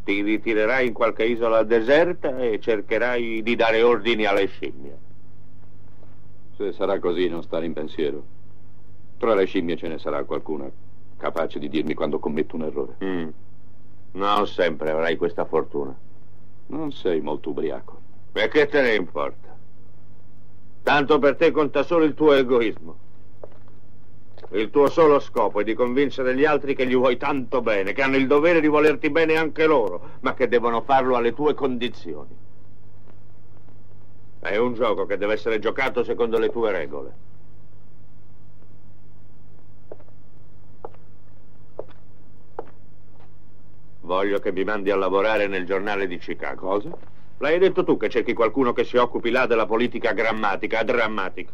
Ti 0.04 0.22
ritirerai 0.22 0.86
in 0.86 0.92
qualche 0.92 1.24
isola 1.24 1.62
deserta 1.62 2.38
e 2.38 2.58
cercherai 2.60 3.42
di 3.42 3.56
dare 3.56 3.82
ordini 3.82 4.24
alle 4.24 4.46
scimmie. 4.46 4.98
Se 6.56 6.72
sarà 6.72 6.98
così, 6.98 7.28
non 7.28 7.42
stare 7.42 7.66
in 7.66 7.72
pensiero. 7.72 8.22
Tra 9.18 9.34
le 9.34 9.46
scimmie 9.46 9.76
ce 9.76 9.88
ne 9.88 9.98
sarà 9.98 10.24
qualcuna 10.24 10.70
capace 11.20 11.58
di 11.58 11.68
dirmi 11.68 11.94
quando 11.94 12.18
commetto 12.18 12.56
un 12.56 12.62
errore. 12.62 12.96
Mm. 13.04 13.28
Non 14.12 14.46
sempre 14.46 14.90
avrai 14.90 15.16
questa 15.16 15.44
fortuna. 15.44 15.94
Non 16.68 16.92
sei 16.92 17.20
molto 17.20 17.50
ubriaco. 17.50 18.00
E 18.32 18.48
che 18.48 18.66
te 18.66 18.80
ne 18.80 18.94
importa? 18.94 19.49
Tanto 20.82 21.18
per 21.18 21.36
te 21.36 21.50
conta 21.50 21.82
solo 21.82 22.04
il 22.04 22.14
tuo 22.14 22.32
egoismo. 22.32 22.98
Il 24.52 24.70
tuo 24.70 24.88
solo 24.88 25.20
scopo 25.20 25.60
è 25.60 25.64
di 25.64 25.74
convincere 25.74 26.34
gli 26.34 26.44
altri 26.44 26.74
che 26.74 26.86
gli 26.86 26.96
vuoi 26.96 27.16
tanto 27.16 27.60
bene, 27.60 27.92
che 27.92 28.02
hanno 28.02 28.16
il 28.16 28.26
dovere 28.26 28.60
di 28.60 28.66
volerti 28.66 29.08
bene 29.10 29.36
anche 29.36 29.66
loro, 29.66 30.16
ma 30.20 30.34
che 30.34 30.48
devono 30.48 30.80
farlo 30.80 31.14
alle 31.14 31.32
tue 31.32 31.54
condizioni. 31.54 32.36
È 34.40 34.56
un 34.56 34.74
gioco 34.74 35.06
che 35.06 35.18
deve 35.18 35.34
essere 35.34 35.58
giocato 35.60 36.02
secondo 36.02 36.38
le 36.38 36.50
tue 36.50 36.72
regole. 36.72 37.14
Voglio 44.00 44.40
che 44.40 44.50
mi 44.50 44.64
mandi 44.64 44.90
a 44.90 44.96
lavorare 44.96 45.46
nel 45.46 45.64
giornale 45.64 46.08
di 46.08 46.18
Chicago. 46.18 46.66
Cosa? 46.66 47.19
L'hai 47.42 47.58
detto 47.58 47.84
tu 47.84 47.96
che 47.96 48.10
cerchi 48.10 48.34
qualcuno 48.34 48.72
che 48.74 48.84
si 48.84 48.98
occupi 48.98 49.30
là 49.30 49.46
della 49.46 49.64
politica 49.64 50.12
grammatica, 50.12 50.82
drammatica. 50.82 51.52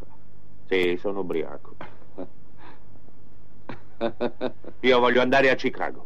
Sì, 0.66 0.96
sono 0.98 1.20
ubriaco. 1.20 1.76
Io 4.80 4.98
voglio 4.98 5.20
andare 5.20 5.48
a 5.48 5.54
Chicago. 5.54 6.04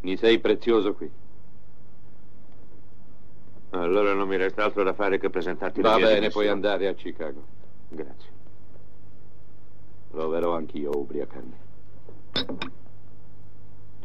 Mi 0.00 0.14
sei 0.18 0.38
prezioso 0.38 0.92
qui. 0.92 1.10
Allora 3.70 4.12
non 4.12 4.28
mi 4.28 4.36
resta 4.36 4.64
altro 4.64 4.82
da 4.82 4.92
fare 4.92 5.18
che 5.18 5.30
presentarti 5.30 5.80
la 5.80 5.90
Va 5.90 5.96
mia 5.96 6.04
bene, 6.06 6.18
dimissioni. 6.20 6.46
puoi 6.46 6.54
andare 6.54 6.88
a 6.88 6.92
Chicago. 6.92 7.44
Grazie. 7.88 8.30
Proverò 10.10 10.54
anch'io 10.54 10.90
a 10.90 10.96
ubriacarmi. 10.98 11.56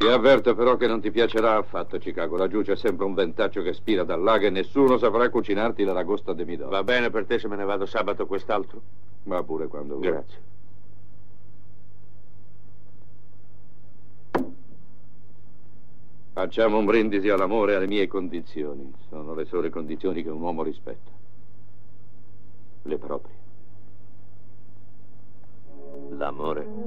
Ti 0.01 0.08
avverto 0.08 0.55
però 0.55 0.77
che 0.77 0.88
non 0.88 1.00
ti 1.00 1.12
piacerà 1.12 1.58
affatto 1.58 2.00
Chicago. 2.00 2.36
Laggiù 2.36 2.63
c'è 2.63 2.75
sempre 2.75 3.05
un 3.05 3.13
ventaccio 3.13 3.62
che 3.62 3.72
spira 3.72 4.03
dal 4.03 4.24
lago 4.24 4.48
e 4.48 4.50
nessuno 4.50 4.98
saprà 4.98 5.29
cucinarti 5.29 5.84
la 5.84 5.93
ragosta 5.93 6.34
de 6.34 6.43
midoro. 6.43 6.72
Va 6.72 6.84
bene 6.84 7.12
per 7.12 7.27
te 7.27 7.38
se 7.38 7.48
me 7.48 7.55
ne 7.55 7.65
vado 7.65 7.86
sabato 7.86 8.25
quest'altro? 8.25 8.81
Va 9.25 9.43
pure 9.43 9.67
quando 9.67 9.98
vuoi. 9.98 10.08
Grazie. 10.08 10.41
Facciamo 16.34 16.79
un 16.79 16.86
brindisi 16.86 17.29
all'amore 17.29 17.74
e 17.74 17.75
alle 17.75 17.88
mie 17.88 18.08
condizioni. 18.08 18.91
Sono 19.08 19.36
le 19.36 19.46
sole 19.46 19.70
condizioni 19.70 20.24
che 20.24 20.31
un 20.31 20.41
uomo 20.41 20.63
rispetta. 20.63 21.12
Le 22.81 22.98
proprie. 22.98 23.36
L'amore 26.17 26.80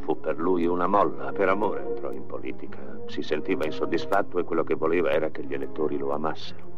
fu 0.00 0.18
per 0.18 0.38
lui 0.38 0.66
una 0.66 0.86
molla. 0.86 1.32
Per 1.32 1.48
amore 1.48 1.86
entrò 1.86 2.10
in 2.10 2.26
politica. 2.26 2.78
Si 3.06 3.22
sentiva 3.22 3.64
insoddisfatto 3.64 4.38
e 4.38 4.44
quello 4.44 4.64
che 4.64 4.74
voleva 4.74 5.10
era 5.10 5.30
che 5.30 5.44
gli 5.44 5.54
elettori 5.54 5.96
lo 5.96 6.12
amassero. 6.12 6.68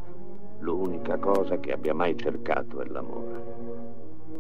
L'unica 0.61 1.19
cosa 1.19 1.59
che 1.59 1.73
abbia 1.73 1.95
mai 1.95 2.17
cercato 2.17 2.81
è 2.81 2.87
l'amore. 2.87 3.43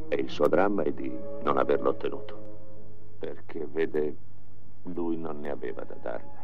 E 0.08 0.16
il 0.16 0.30
suo 0.30 0.46
dramma 0.46 0.82
è 0.82 0.92
di 0.92 1.12
non 1.42 1.58
averlo 1.58 1.90
ottenuto. 1.90 2.50
Perché, 3.18 3.66
vede, 3.70 4.16
lui 4.84 5.16
non 5.16 5.40
ne 5.40 5.50
aveva 5.50 5.82
da 5.84 5.96
darne. 6.00 6.40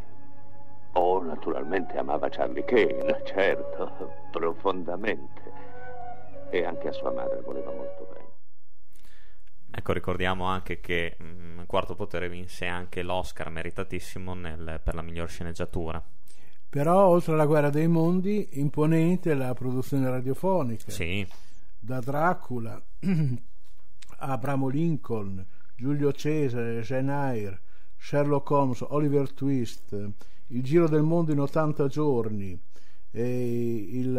Oh, 0.93 1.23
naturalmente 1.23 1.97
amava 1.99 2.29
Charlie 2.29 2.65
Kane, 2.65 3.23
certo, 3.27 4.13
profondamente. 4.31 5.43
E 6.51 6.65
anche 6.65 6.89
a 6.89 6.93
sua 6.93 7.13
madre 7.13 7.41
voleva 7.43 7.71
molto 7.71 8.07
bene. 8.11 8.18
Ecco, 9.71 9.93
ricordiamo 9.93 10.45
anche 10.45 10.81
che 10.81 11.17
mm, 11.23 11.61
Quarto 11.67 11.95
Potere 11.95 12.29
vinse 12.29 12.67
anche 12.67 13.03
l'Oscar 13.03 13.51
meritatissimo 13.51 14.35
nel- 14.35 14.81
per 14.83 14.95
la 14.95 15.03
miglior 15.03 15.29
sceneggiatura. 15.29 16.03
Però, 16.71 17.07
oltre 17.07 17.33
alla 17.33 17.47
guerra 17.47 17.71
dei 17.71 17.89
mondi, 17.89 18.49
imponente 18.53 19.35
la 19.35 19.55
produzione 19.55 20.09
radiofonica. 20.11 20.91
Sì, 20.91 21.27
Da 21.79 22.01
Dracula 22.01 22.81
a 24.21 24.27
Abramo 24.33 24.69
Lincoln, 24.69 25.45
Giulio 25.77 26.13
Cesare, 26.13 26.81
Jane 26.81 27.13
Eyre, 27.33 27.61
Sherlock 27.97 28.51
Holmes, 28.51 28.85
Oliver 28.89 29.33
Twist, 29.33 29.95
Il 30.49 30.63
giro 30.63 30.89
del 30.89 31.03
mondo 31.03 31.33
in 31.33 31.41
80 31.41 31.87
giorni, 31.89 32.59
il 33.13 34.17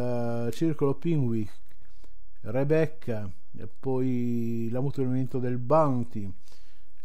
eh, 0.47 0.51
Circolo 0.51 0.95
Pinwick, 0.95 1.51
Rebecca, 2.41 3.29
poi 3.79 4.69
L'ammutamento 4.71 5.39
del 5.39 5.57
Bounty, 5.57 6.31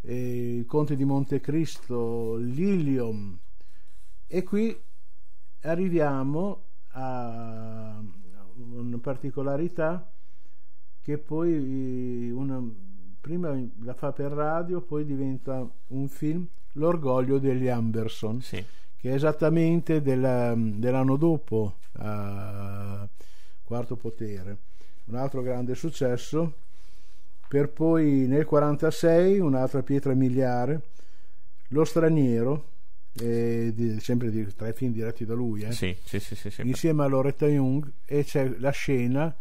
e 0.01 0.57
Il 0.57 0.67
Conte 0.67 0.97
di 0.97 1.05
Montecristo, 1.05 2.37
Lilium. 2.37 3.39
E 4.27 4.43
qui 4.43 4.77
arriviamo 5.63 6.65
a 6.89 8.03
una 8.57 8.99
particolarità 8.99 10.11
che 11.01 11.19
poi 11.19 12.31
una, 12.31 12.63
prima 13.21 13.59
la 13.81 13.95
fa 13.95 14.13
per 14.13 14.33
radio, 14.33 14.81
poi 14.81 15.05
diventa 15.05 15.69
un 15.89 16.09
film, 16.09 16.47
L'orgoglio 16.77 17.39
degli 17.39 17.69
Amberson, 17.69 18.41
sì. 18.41 18.65
che 18.97 19.11
è 19.11 19.15
esattamente 19.15 20.03
della- 20.03 20.55
dell'anno 20.57 21.17
dopo, 21.17 21.77
a 21.99 23.09
Quarto 23.63 23.97
Potere. 23.97 24.59
Un 25.07 25.17
altro 25.17 25.43
grande 25.43 25.75
successo, 25.75 26.53
per 27.49 27.69
poi 27.69 28.27
nel 28.27 28.45
46 28.45 29.39
un'altra 29.39 29.83
pietra 29.83 30.15
miliare, 30.15 30.83
Lo 31.69 31.85
straniero, 31.85 32.69
di- 33.75 33.99
sempre 34.01 34.31
di, 34.31 34.47
tra 34.55 34.69
i 34.69 34.73
film 34.73 34.93
diretti 34.93 35.25
da 35.25 35.35
lui, 35.35 35.63
eh, 35.63 35.73
Sì, 35.73 35.97
sì, 36.05 36.19
sì, 36.21 36.63
insieme 36.63 37.05
a 37.05 37.07
Loretta 37.07 37.47
Young 37.47 37.91
e 38.05 38.25
c'è 38.25 38.49
la 38.59 38.71
scena 38.71 39.35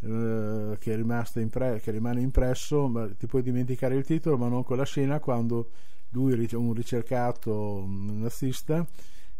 eh, 0.00 0.76
che, 0.78 0.92
è 0.92 0.96
rimasta 0.96 1.40
impre- 1.40 1.80
che 1.80 1.90
rimane 1.90 2.20
impresso 2.20 2.88
ma 2.88 3.08
ti 3.08 3.26
puoi 3.26 3.42
dimenticare 3.42 3.94
il 3.94 4.04
titolo 4.04 4.36
ma 4.36 4.48
non 4.48 4.64
quella 4.64 4.84
scena 4.84 5.20
quando 5.20 5.70
lui 6.10 6.48
un 6.52 6.72
ricercato 6.72 7.84
nazista 7.88 8.86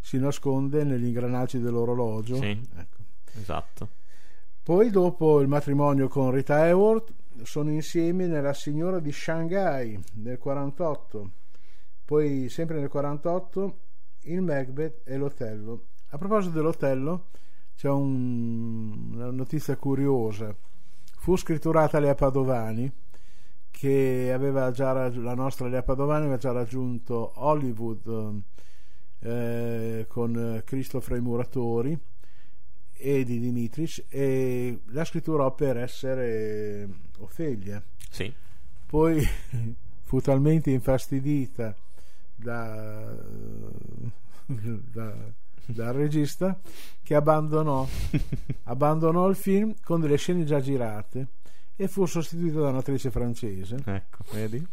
si 0.01 0.19
nasconde 0.19 0.85
negli 0.85 1.07
ingranaggi 1.07 1.59
dell'orologio. 1.59 2.37
Ecco. 2.77 2.97
Esatto. 3.41 3.89
Poi 4.65 4.91
dopo 4.91 5.41
il 5.41 5.47
matrimonio 5.49 6.09
con 6.09 6.31
Rita 6.33 6.57
Hayworth 6.57 7.13
sono 7.43 7.71
insieme 7.71 8.27
nella 8.27 8.53
signora 8.55 8.99
di 8.99 9.13
Shanghai 9.13 10.01
nel 10.15 10.39
48 10.39 11.31
poi 12.05 12.49
sempre 12.49 12.81
nel 12.81 12.89
48 12.89 13.79
il 14.27 14.41
Macbeth 14.43 15.01
e 15.05 15.17
l'Otello. 15.17 15.87
A 16.11 16.19
proposito 16.19 16.55
dell'Otello 16.57 17.29
c'è 17.75 17.89
un- 17.89 19.13
una 19.15 19.31
notizia 19.31 19.77
curiosa. 19.77 20.55
Fu 21.19 21.37
scritturata 21.37 21.99
Lea 21.99 22.15
Padovani 22.15 22.91
che 23.71 24.31
aveva 24.33 24.71
già 24.71 24.93
la 24.93 25.35
nostra 25.35 25.67
Lea 25.69 25.83
Padovani 25.83 26.23
aveva 26.25 26.37
già 26.37 26.53
raggiunto 26.53 27.33
Hollywood 27.37 28.43
eh, 29.21 30.05
con 30.09 30.63
Cristo 30.65 31.01
fra 31.01 31.17
i 31.17 31.21
muratori 31.21 31.99
e 32.97 33.25
di 33.25 33.39
Dimitric 33.41 34.05
e 34.09 34.81
la 34.87 35.05
scritturò 35.05 35.53
per 35.55 35.77
essere 35.79 36.89
Ofelia 37.19 37.83
Sì. 38.11 38.33
poi 38.87 39.23
fu 40.03 40.21
talmente 40.21 40.71
infastidita 40.71 41.75
da, 42.37 43.15
da- 44.47 45.33
dal 45.67 45.95
regista 45.95 46.59
che 47.03 47.15
abbandonò, 47.15 47.87
abbandonò 48.65 49.29
il 49.29 49.37
film 49.37 49.75
con 49.83 50.01
delle 50.01 50.17
scene 50.17 50.45
già 50.45 50.61
girate 50.61 51.27
e 51.77 51.89
fu 51.89 52.05
sostituito 52.07 52.61
da 52.61 52.69
un'attrice 52.69 53.11
francese. 53.11 53.77
Ecco, 53.85 54.25
vedi? 54.33 54.65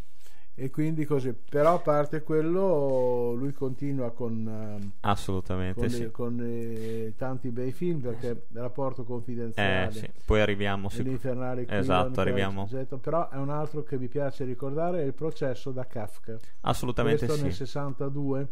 E 0.62 0.70
quindi 0.70 1.06
così, 1.06 1.34
però 1.34 1.74
a 1.74 1.80
parte 1.80 2.22
quello, 2.22 3.34
lui 3.34 3.52
continua 3.52 4.12
con, 4.12 4.48
eh, 4.48 4.92
Assolutamente 5.00 5.80
con, 5.80 5.90
sì. 5.90 6.12
con, 6.12 6.40
eh, 6.40 7.16
tanti 7.18 7.50
bei 7.50 7.72
film 7.72 8.00
perché 8.00 8.46
rapporto 8.54 9.04
confidenziale. 9.04 9.88
Eh, 9.88 9.92
sì. 9.92 10.12
Poi 10.24 10.40
arriviamo 10.40 10.88
sic- 10.90 11.04
l'Infernale 11.04 11.66
Esatto, 11.68 12.22
arriviamo. 12.22 12.66
esatto, 12.66 13.00
però 13.00 13.30
è 13.30 13.38
un 13.38 13.50
altro 13.50 13.82
che 13.82 13.98
mi 13.98 14.08
piace 14.08 14.44
ricordare 14.44 15.02
è 15.02 15.06
il 15.06 15.16
processo 15.16 15.72
da 15.72 15.88
Kafka 15.88 16.38
Assolutamente 16.60 17.26
questo 17.26 17.38
sì. 17.38 17.44
nel 17.44 17.54
62 17.54 18.48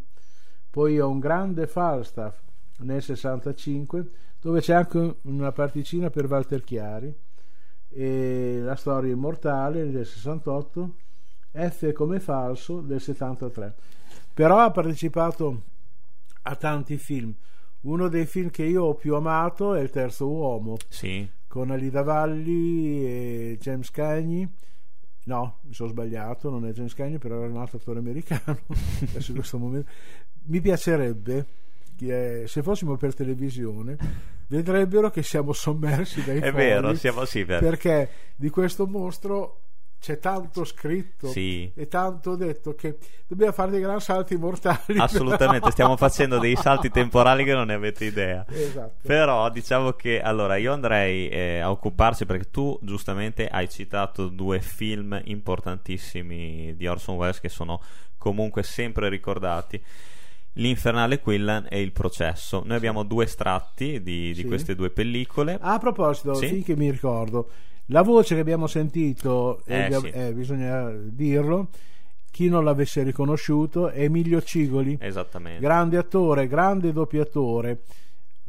poi 0.72 1.00
ho 1.00 1.10
un 1.10 1.20
grande 1.20 1.68
Falstaff 1.68 2.39
nel 2.80 3.04
65 3.04 4.10
dove 4.42 4.62
c'è 4.62 4.74
anche 4.74 5.18
una 5.22 5.51
particina 5.51 6.10
per 6.10 6.25
Walter 6.25 6.63
Chiari 6.63 7.16
e 7.88 8.62
la 8.63 8.75
storia 8.75 9.13
immortale 9.13 9.92
del 9.92 10.08
68 10.08 10.94
F 11.51 11.91
come 11.94 12.20
falso 12.20 12.82
del 12.82 13.01
73 13.01 13.75
però 14.34 14.60
ha 14.60 14.72
partecipato 14.72 15.63
a 16.44 16.56
tanti 16.56 16.98
film. 16.98 17.34
Uno 17.82 18.08
dei 18.08 18.25
film 18.25 18.50
che 18.50 18.63
io 18.63 18.84
ho 18.84 18.96
più 18.96 19.15
amato 19.15 19.74
è 19.74 19.82
il 19.82 19.89
terzo 19.89 20.29
uomo. 20.29 20.77
Sì, 20.88 21.27
con 21.48 21.72
Alida 21.72 22.03
Valli 22.03 23.06
e 23.06 23.58
James 23.60 23.91
Cagney. 23.91 24.48
No, 25.25 25.58
mi 25.63 25.74
sono 25.74 25.89
sbagliato 25.89 26.50
non 26.50 26.65
è 26.65 26.72
James 26.72 26.94
Cagney 26.94 27.18
però 27.18 27.38
era 27.39 27.48
un 27.51 27.58
altro 27.58 27.77
attore 27.77 28.00
americano. 28.00 28.60
Adesso 29.12 29.32
in 29.32 29.38
questo 29.38 29.58
momento. 29.58 29.91
Mi 30.44 30.62
piacerebbe 30.62 31.46
che 31.98 32.44
eh, 32.44 32.48
se 32.48 32.63
fossimo 32.63 32.96
per 32.96 33.13
televisione 33.13 33.98
vedrebbero 34.48 35.10
che 35.10 35.22
siamo 35.22 35.51
sommersi 35.51 36.24
dai 36.24 36.38
è 36.38 36.50
fogli. 36.50 36.53
vero, 36.53 36.94
siamo 36.96 37.25
sì, 37.25 37.44
per- 37.44 37.60
perché 37.60 38.10
di 38.38 38.50
questo 38.50 38.88
mostro 38.88 39.63
c'è 40.00 40.18
tanto 40.18 40.63
scritto 40.63 41.27
Sì. 41.27 41.70
e 41.75 41.88
tanto 41.89 42.36
detto 42.36 42.74
che 42.74 42.98
dobbiamo 43.27 43.51
fare 43.51 43.72
dei 43.72 43.81
gran 43.81 44.00
salti 44.00 44.38
mortali 44.38 44.98
Assolutamente, 44.98 45.72
stiamo 45.72 45.98
facendo 45.98 46.40
dei 46.40 46.55
salti 46.55 46.90
temporali 46.90 47.44
che 47.44 47.53
non 47.53 47.68
ne 47.68 47.74
avete 47.74 48.05
idea. 48.05 48.46
esatto 48.50 48.96
Però 49.07 49.50
diciamo 49.50 49.92
che 49.92 50.22
allora 50.22 50.55
io 50.55 50.72
andrei 50.72 51.27
eh, 51.27 51.59
a 51.59 51.70
occuparsi 51.70 52.25
perché 52.25 52.50
tu 52.50 52.79
giustamente 52.81 53.48
hai 53.50 53.68
citato 53.70 54.27
due 54.29 54.62
film 54.62 55.20
importantissimi 55.25 56.75
di 56.75 56.88
Orson 56.88 57.16
Welles 57.16 57.40
che 57.40 57.50
sono 57.50 57.81
comunque 58.18 58.64
sempre 58.64 59.09
ricordati. 59.09 59.81
L'Infernale 60.53 61.20
Quillan 61.20 61.68
e 61.70 61.81
Il 61.81 61.92
Processo. 61.92 62.64
Noi 62.66 62.75
abbiamo 62.75 63.03
due 63.03 63.25
estratti 63.25 64.01
di, 64.01 64.29
di 64.33 64.42
Sì. 64.42 64.44
queste 64.46 64.75
due 64.75 64.90
pellicole. 64.90 65.57
A 65.62 65.77
proposito, 65.77 66.33
Sì? 66.33 66.48
finché 66.48 66.75
mi 66.75 66.90
ricordo, 66.90 67.50
la 67.92 68.02
voce 68.02 68.34
che 68.36 68.42
abbiamo 68.42 68.66
sentito, 68.68 69.62
Eh, 69.66 69.86
eh, 69.86 70.00
sì. 70.00 70.08
eh, 70.10 70.34
bisogna 70.34 70.90
dirlo, 70.92 71.70
chi 72.32 72.48
non 72.50 72.64
l'avesse 72.64 73.04
riconosciuto, 73.04 73.90
è 73.90 74.04
Emilio 74.04 74.42
Cigoli, 74.42 74.98
Esattamente. 75.00 75.60
grande 75.60 75.98
attore, 75.98 76.48
grande 76.48 76.92
doppiatore. 76.94 77.82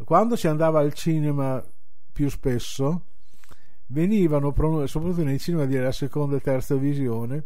Quando 0.05 0.37
si 0.37 0.47
andava 0.49 0.81
al 0.81 0.93
cinema 0.95 1.63
più 2.13 2.29
spesso, 2.29 3.05
venivano, 3.87 4.53
soprattutto 4.87 5.23
nei 5.25 5.39
cinema 5.39 5.65
della 5.67 5.93
seconda 5.93 6.37
e 6.37 6.41
terza 6.41 6.75
visione, 6.77 7.45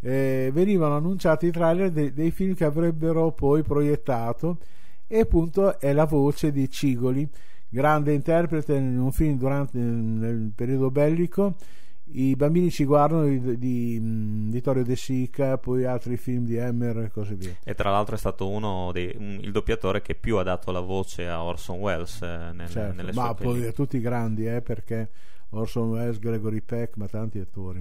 eh, 0.00 0.50
venivano 0.52 0.96
annunciati 0.96 1.46
i 1.46 1.50
trailer 1.50 1.90
de- 1.90 2.12
dei 2.12 2.30
film 2.30 2.54
che 2.54 2.64
avrebbero 2.64 3.32
poi 3.32 3.62
proiettato 3.62 4.58
e 5.06 5.20
appunto 5.20 5.78
è 5.78 5.92
la 5.92 6.04
voce 6.06 6.52
di 6.52 6.70
Cigoli, 6.70 7.28
grande 7.70 8.12
interprete 8.12 8.74
in 8.74 8.98
un 8.98 9.12
film 9.12 9.38
durante 9.38 9.78
nel 9.78 10.52
periodo 10.54 10.90
bellico. 10.90 11.54
I 12.12 12.34
bambini 12.34 12.70
ci 12.72 12.84
guardano 12.84 13.24
di, 13.24 13.56
di, 13.56 13.98
mm, 14.00 14.50
Vittorio 14.50 14.82
De 14.82 14.96
Sica, 14.96 15.58
poi 15.58 15.84
altri 15.84 16.16
film 16.16 16.44
di 16.44 16.56
Emmer 16.56 16.98
e 16.98 17.10
così 17.10 17.34
via. 17.34 17.54
E 17.62 17.74
tra 17.76 17.90
l'altro 17.92 18.16
è 18.16 18.18
stato 18.18 18.48
uno 18.48 18.90
dei 18.92 19.14
un- 19.16 19.38
il 19.40 19.52
doppiatore 19.52 20.02
che 20.02 20.16
più 20.16 20.36
ha 20.38 20.42
dato 20.42 20.72
la 20.72 20.80
voce 20.80 21.28
a 21.28 21.44
Orson 21.44 21.78
Welles 21.78 22.20
eh, 22.22 22.50
nel- 22.52 22.68
Certo, 22.68 22.96
nelle 22.96 23.12
sue 23.12 23.22
ma 23.22 23.34
poi 23.34 23.64
a 23.64 23.72
tutti 23.72 24.00
grandi, 24.00 24.44
eh, 24.46 24.60
perché 24.60 25.10
Orson 25.50 25.90
Welles, 25.90 26.18
Gregory 26.18 26.60
Peck, 26.62 26.96
ma 26.96 27.06
tanti 27.06 27.38
attori. 27.38 27.80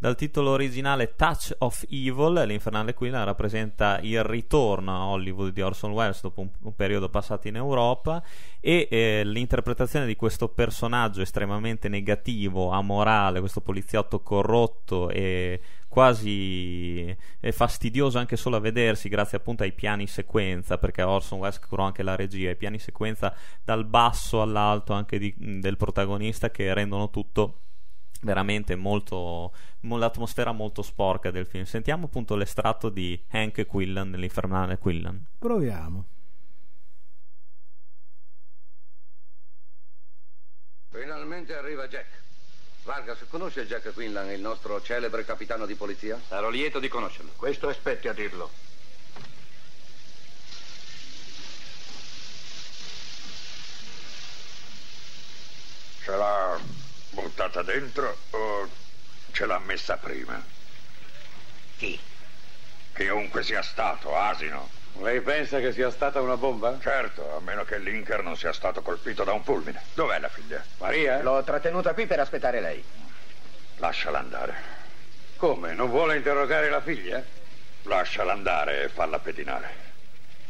Dal 0.00 0.14
titolo 0.14 0.50
originale 0.50 1.16
Touch 1.16 1.52
of 1.58 1.84
Evil, 1.90 2.44
l'Infernale 2.46 2.94
Quillan 2.94 3.24
rappresenta 3.24 3.98
il 4.02 4.22
ritorno 4.22 4.94
a 4.94 5.06
Hollywood 5.06 5.52
di 5.52 5.60
Orson 5.60 5.90
Welles 5.90 6.22
dopo 6.22 6.40
un, 6.40 6.48
un 6.60 6.76
periodo 6.76 7.08
passato 7.08 7.48
in 7.48 7.56
Europa 7.56 8.22
e 8.60 8.86
eh, 8.88 9.22
l'interpretazione 9.24 10.06
di 10.06 10.14
questo 10.14 10.50
personaggio 10.50 11.20
estremamente 11.20 11.88
negativo, 11.88 12.70
amorale, 12.70 13.40
questo 13.40 13.60
poliziotto 13.60 14.20
corrotto 14.20 15.10
e 15.10 15.60
quasi 15.88 17.16
eh, 17.40 17.50
fastidioso 17.50 18.18
anche 18.18 18.36
solo 18.36 18.54
a 18.54 18.60
vedersi 18.60 19.08
grazie 19.08 19.38
appunto 19.38 19.64
ai 19.64 19.72
piani 19.72 20.06
sequenza 20.06 20.78
perché 20.78 21.02
Orson 21.02 21.40
Welles 21.40 21.58
curò 21.58 21.82
anche 21.82 22.04
la 22.04 22.14
regia, 22.14 22.50
i 22.50 22.56
piani 22.56 22.78
sequenza 22.78 23.34
dal 23.64 23.84
basso 23.84 24.42
all'alto 24.42 24.92
anche 24.92 25.18
di- 25.18 25.34
del 25.36 25.76
protagonista 25.76 26.52
che 26.52 26.72
rendono 26.72 27.10
tutto 27.10 27.62
veramente 28.22 28.74
molto 28.74 29.52
mo- 29.80 29.96
l'atmosfera 29.96 30.52
molto 30.52 30.82
sporca 30.82 31.30
del 31.30 31.46
film 31.46 31.64
sentiamo 31.64 32.06
appunto 32.06 32.34
l'estratto 32.34 32.88
di 32.88 33.20
Hank 33.30 33.66
Quillan 33.66 34.10
nell'infernale 34.10 34.78
Quillan 34.78 35.24
Proviamo. 35.38 36.04
Finalmente 40.90 41.54
arriva 41.54 41.86
Jack. 41.86 42.06
Vargas, 42.82 43.24
conosce 43.28 43.66
Jack 43.66 43.92
Quinlan, 43.92 44.30
il 44.30 44.40
nostro 44.40 44.80
celebre 44.80 45.24
capitano 45.24 45.66
di 45.66 45.74
polizia? 45.74 46.18
Sarò 46.26 46.48
lieto 46.48 46.78
di 46.80 46.88
conoscerlo. 46.88 47.32
Questo 47.36 47.68
aspetti 47.68 48.08
a 48.08 48.14
dirlo. 48.14 48.50
Ce 56.02 56.16
l'ha 56.16 56.58
buttata 57.20 57.62
dentro 57.62 58.16
o 58.30 58.68
ce 59.32 59.46
l'ha 59.46 59.58
messa 59.58 59.96
prima? 59.96 60.42
Chi? 61.76 61.98
Chiunque 62.94 63.42
sia 63.42 63.62
stato, 63.62 64.16
asino. 64.16 64.68
Lei 65.00 65.20
pensa 65.20 65.60
che 65.60 65.72
sia 65.72 65.90
stata 65.90 66.20
una 66.20 66.36
bomba? 66.36 66.76
Certo, 66.80 67.36
a 67.36 67.40
meno 67.40 67.64
che 67.64 67.78
l'Inker 67.78 68.22
non 68.22 68.36
sia 68.36 68.52
stato 68.52 68.82
colpito 68.82 69.22
da 69.22 69.32
un 69.32 69.44
fulmine. 69.44 69.80
Dov'è 69.94 70.18
la 70.18 70.28
figlia? 70.28 70.64
Maria? 70.78 71.22
L'ho 71.22 71.42
trattenuta 71.44 71.94
qui 71.94 72.06
per 72.06 72.18
aspettare 72.18 72.60
lei. 72.60 72.82
Lasciala 73.76 74.18
andare. 74.18 74.76
Come? 75.36 75.72
Non 75.74 75.88
vuole 75.88 76.16
interrogare 76.16 76.68
la 76.68 76.80
figlia? 76.80 77.22
Lasciala 77.82 78.32
andare 78.32 78.82
e 78.82 78.88
falla 78.88 79.20
pedinare. 79.20 79.86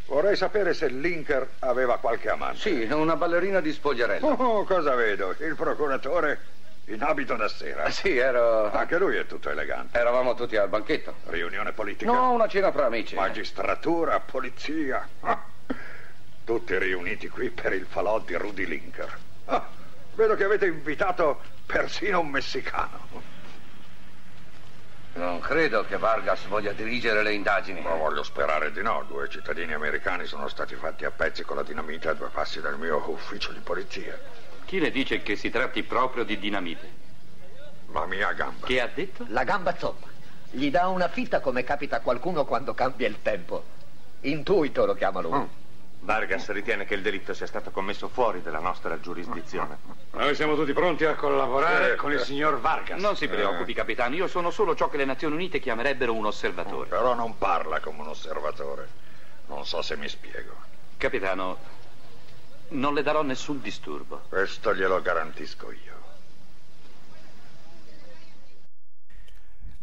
Vorrei 0.06 0.36
sapere 0.36 0.72
se 0.72 0.88
l'Inker 0.88 1.46
aveva 1.58 1.98
qualche 1.98 2.30
amante. 2.30 2.60
Sì, 2.60 2.88
una 2.90 3.16
ballerina 3.16 3.60
di 3.60 3.70
spogliarello. 3.70 4.26
Oh, 4.26 4.64
cosa 4.64 4.94
vedo? 4.94 5.34
Il 5.40 5.54
procuratore 5.54 6.40
in 6.88 7.02
abito 7.02 7.34
da 7.36 7.48
sera. 7.48 7.84
Ah, 7.84 7.90
sì, 7.90 8.16
ero... 8.16 8.70
Anche 8.72 8.98
lui 8.98 9.16
è 9.16 9.26
tutto 9.26 9.50
elegante. 9.50 9.98
Eravamo 9.98 10.34
tutti 10.34 10.56
al 10.56 10.68
banchetto. 10.68 11.16
Riunione 11.26 11.72
politica. 11.72 12.10
No, 12.10 12.32
una 12.32 12.48
cena 12.48 12.72
fra 12.72 12.86
amici. 12.86 13.14
Magistratura, 13.14 14.20
polizia. 14.20 15.06
Ah, 15.20 15.42
Tutti 16.44 16.78
riuniti 16.78 17.28
qui 17.28 17.50
per 17.50 17.74
il 17.74 17.84
falò 17.86 18.18
di 18.20 18.34
Rudy 18.34 18.66
Linker. 18.66 19.18
Ah, 19.46 19.66
vedo 20.14 20.34
che 20.34 20.44
avete 20.44 20.66
invitato 20.66 21.40
persino 21.66 22.20
un 22.20 22.28
messicano. 22.28 23.36
Non 25.14 25.40
credo 25.40 25.84
che 25.84 25.98
Vargas 25.98 26.44
voglia 26.46 26.72
dirigere 26.72 27.22
le 27.22 27.32
indagini. 27.34 27.80
Ma 27.80 27.90
voglio 27.94 28.22
sperare 28.22 28.72
di 28.72 28.80
no. 28.82 29.04
Due 29.08 29.28
cittadini 29.28 29.74
americani 29.74 30.24
sono 30.26 30.48
stati 30.48 30.74
fatti 30.76 31.04
a 31.04 31.10
pezzi 31.10 31.42
con 31.42 31.56
la 31.56 31.62
dinamite 31.64 32.08
a 32.08 32.14
due 32.14 32.28
passi 32.28 32.60
dal 32.60 32.78
mio 32.78 33.02
ufficio 33.08 33.52
di 33.52 33.58
polizia. 33.58 34.18
Chi 34.68 34.78
le 34.80 34.90
dice 34.90 35.22
che 35.22 35.34
si 35.34 35.48
tratti 35.48 35.82
proprio 35.82 36.24
di 36.24 36.38
dinamite? 36.38 36.86
La 37.90 38.04
mia 38.04 38.30
gamba. 38.34 38.66
Che 38.66 38.80
ha 38.82 38.90
detto? 38.94 39.24
La 39.28 39.42
gamba 39.42 39.74
zoppa. 39.78 40.08
Gli 40.50 40.70
dà 40.70 40.88
una 40.88 41.08
fitta 41.08 41.40
come 41.40 41.64
capita 41.64 41.96
a 41.96 42.00
qualcuno 42.00 42.44
quando 42.44 42.74
cambia 42.74 43.08
il 43.08 43.16
tempo. 43.22 43.64
Intuito 44.20 44.84
lo 44.84 44.92
chiama 44.92 45.22
lui. 45.22 45.38
Mm. 45.38 45.44
Vargas 46.00 46.50
ritiene 46.50 46.84
che 46.84 46.92
il 46.92 47.00
delitto 47.00 47.32
sia 47.32 47.46
stato 47.46 47.70
commesso 47.70 48.08
fuori 48.08 48.42
dalla 48.42 48.58
nostra 48.58 49.00
giurisdizione. 49.00 49.78
Noi 50.10 50.34
siamo 50.34 50.54
tutti 50.54 50.74
pronti 50.74 51.06
a 51.06 51.14
collaborare 51.14 51.92
Eh, 51.92 51.96
con 51.96 52.12
il 52.12 52.18
eh. 52.18 52.24
signor 52.24 52.60
Vargas. 52.60 53.00
Non 53.00 53.16
si 53.16 53.26
preoccupi, 53.26 53.72
capitano, 53.72 54.16
io 54.16 54.26
sono 54.28 54.50
solo 54.50 54.74
ciò 54.76 54.90
che 54.90 54.98
le 54.98 55.06
Nazioni 55.06 55.34
Unite 55.34 55.60
chiamerebbero 55.60 56.12
un 56.12 56.26
osservatore. 56.26 56.90
Però 56.90 57.14
non 57.14 57.38
parla 57.38 57.80
come 57.80 58.02
un 58.02 58.08
osservatore. 58.08 58.86
Non 59.46 59.64
so 59.64 59.80
se 59.80 59.96
mi 59.96 60.10
spiego. 60.10 60.52
Capitano, 60.98 61.56
non 62.70 62.94
le 62.94 63.02
darò 63.02 63.22
nessun 63.22 63.60
disturbo. 63.60 64.22
Questo 64.28 64.74
glielo 64.74 65.00
garantisco 65.00 65.70
io. 65.72 65.96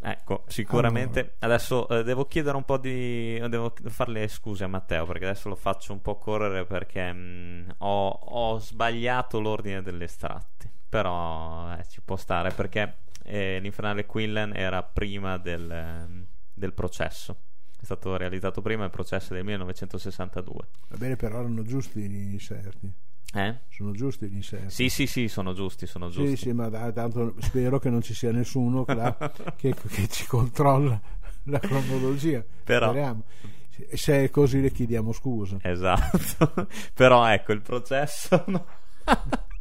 Ecco, 0.08 0.44
sicuramente 0.46 1.36
adesso 1.40 1.88
eh, 1.88 2.04
devo 2.04 2.26
chiedere 2.26 2.56
un 2.58 2.64
po' 2.64 2.78
di. 2.78 3.44
Devo 3.50 3.74
farle 3.88 4.28
scuse 4.28 4.64
a 4.64 4.68
Matteo 4.68 5.06
perché 5.06 5.26
adesso 5.26 5.50
lo 5.50 5.56
faccio 5.56 5.94
un 5.94 6.02
po' 6.02 6.18
correre 6.18 6.66
perché 6.66 7.12
mh, 7.12 7.76
ho, 7.80 8.10
ho 8.10 8.60
sbagliato 8.60 9.40
l'ordine 9.40 9.82
delle 9.82 10.04
estratti. 10.04 10.70
Però 10.88 11.74
eh, 11.74 11.84
ci 11.88 12.02
può 12.02 12.16
stare 12.18 12.52
perché 12.52 12.98
e 13.28 13.60
l'infernale 13.60 14.06
Quinlan 14.06 14.56
era 14.56 14.84
prima 14.84 15.38
del, 15.40 15.70
ehm, 15.70 16.26
del 16.54 16.74
processo. 16.74 17.38
È 17.86 17.90
stato 17.94 18.18
realizzato 18.18 18.64
prima 18.64 18.84
il 18.84 18.90
processo 18.90 19.36
del 19.36 19.44
1962. 19.44 20.68
Va 20.90 20.98
bene, 20.98 21.16
però 21.16 21.38
erano 21.42 21.62
giusti 21.62 22.00
gli 22.10 22.32
inserti. 22.34 22.92
Eh? 23.32 23.60
Sono 23.70 23.92
giusti 23.92 24.26
gli 24.28 24.38
inserti. 24.38 24.72
Sì, 24.72 24.90
sì, 24.90 25.06
sì, 25.06 25.28
sono 25.28 25.54
giusti, 25.54 25.86
sono 25.86 26.10
giusti. 26.10 26.36
Sì, 26.36 26.36
sì, 26.36 26.52
ma 26.54 26.68
dai, 26.68 26.92
tanto 26.94 27.36
spero 27.38 27.78
che 27.78 27.92
non 27.92 28.02
ci 28.02 28.16
sia 28.16 28.32
nessuno 28.32 28.86
là 28.88 29.16
che, 29.56 29.76
che 29.76 30.08
ci 30.08 30.26
controlla 30.26 31.00
la 31.44 31.60
cronologia. 31.60 32.44
Però- 32.64 32.88
Speriamo. 32.90 33.24
Se- 33.70 33.90
Se 33.96 34.24
è 34.24 34.30
così 34.32 34.62
le 34.62 34.72
chiediamo 34.72 35.12
scusa. 35.12 35.58
Esatto. 35.62 36.68
Però 36.92 37.24
ecco, 37.28 37.52
il 37.52 37.62
processo... 37.62 38.46
no. 38.48 38.66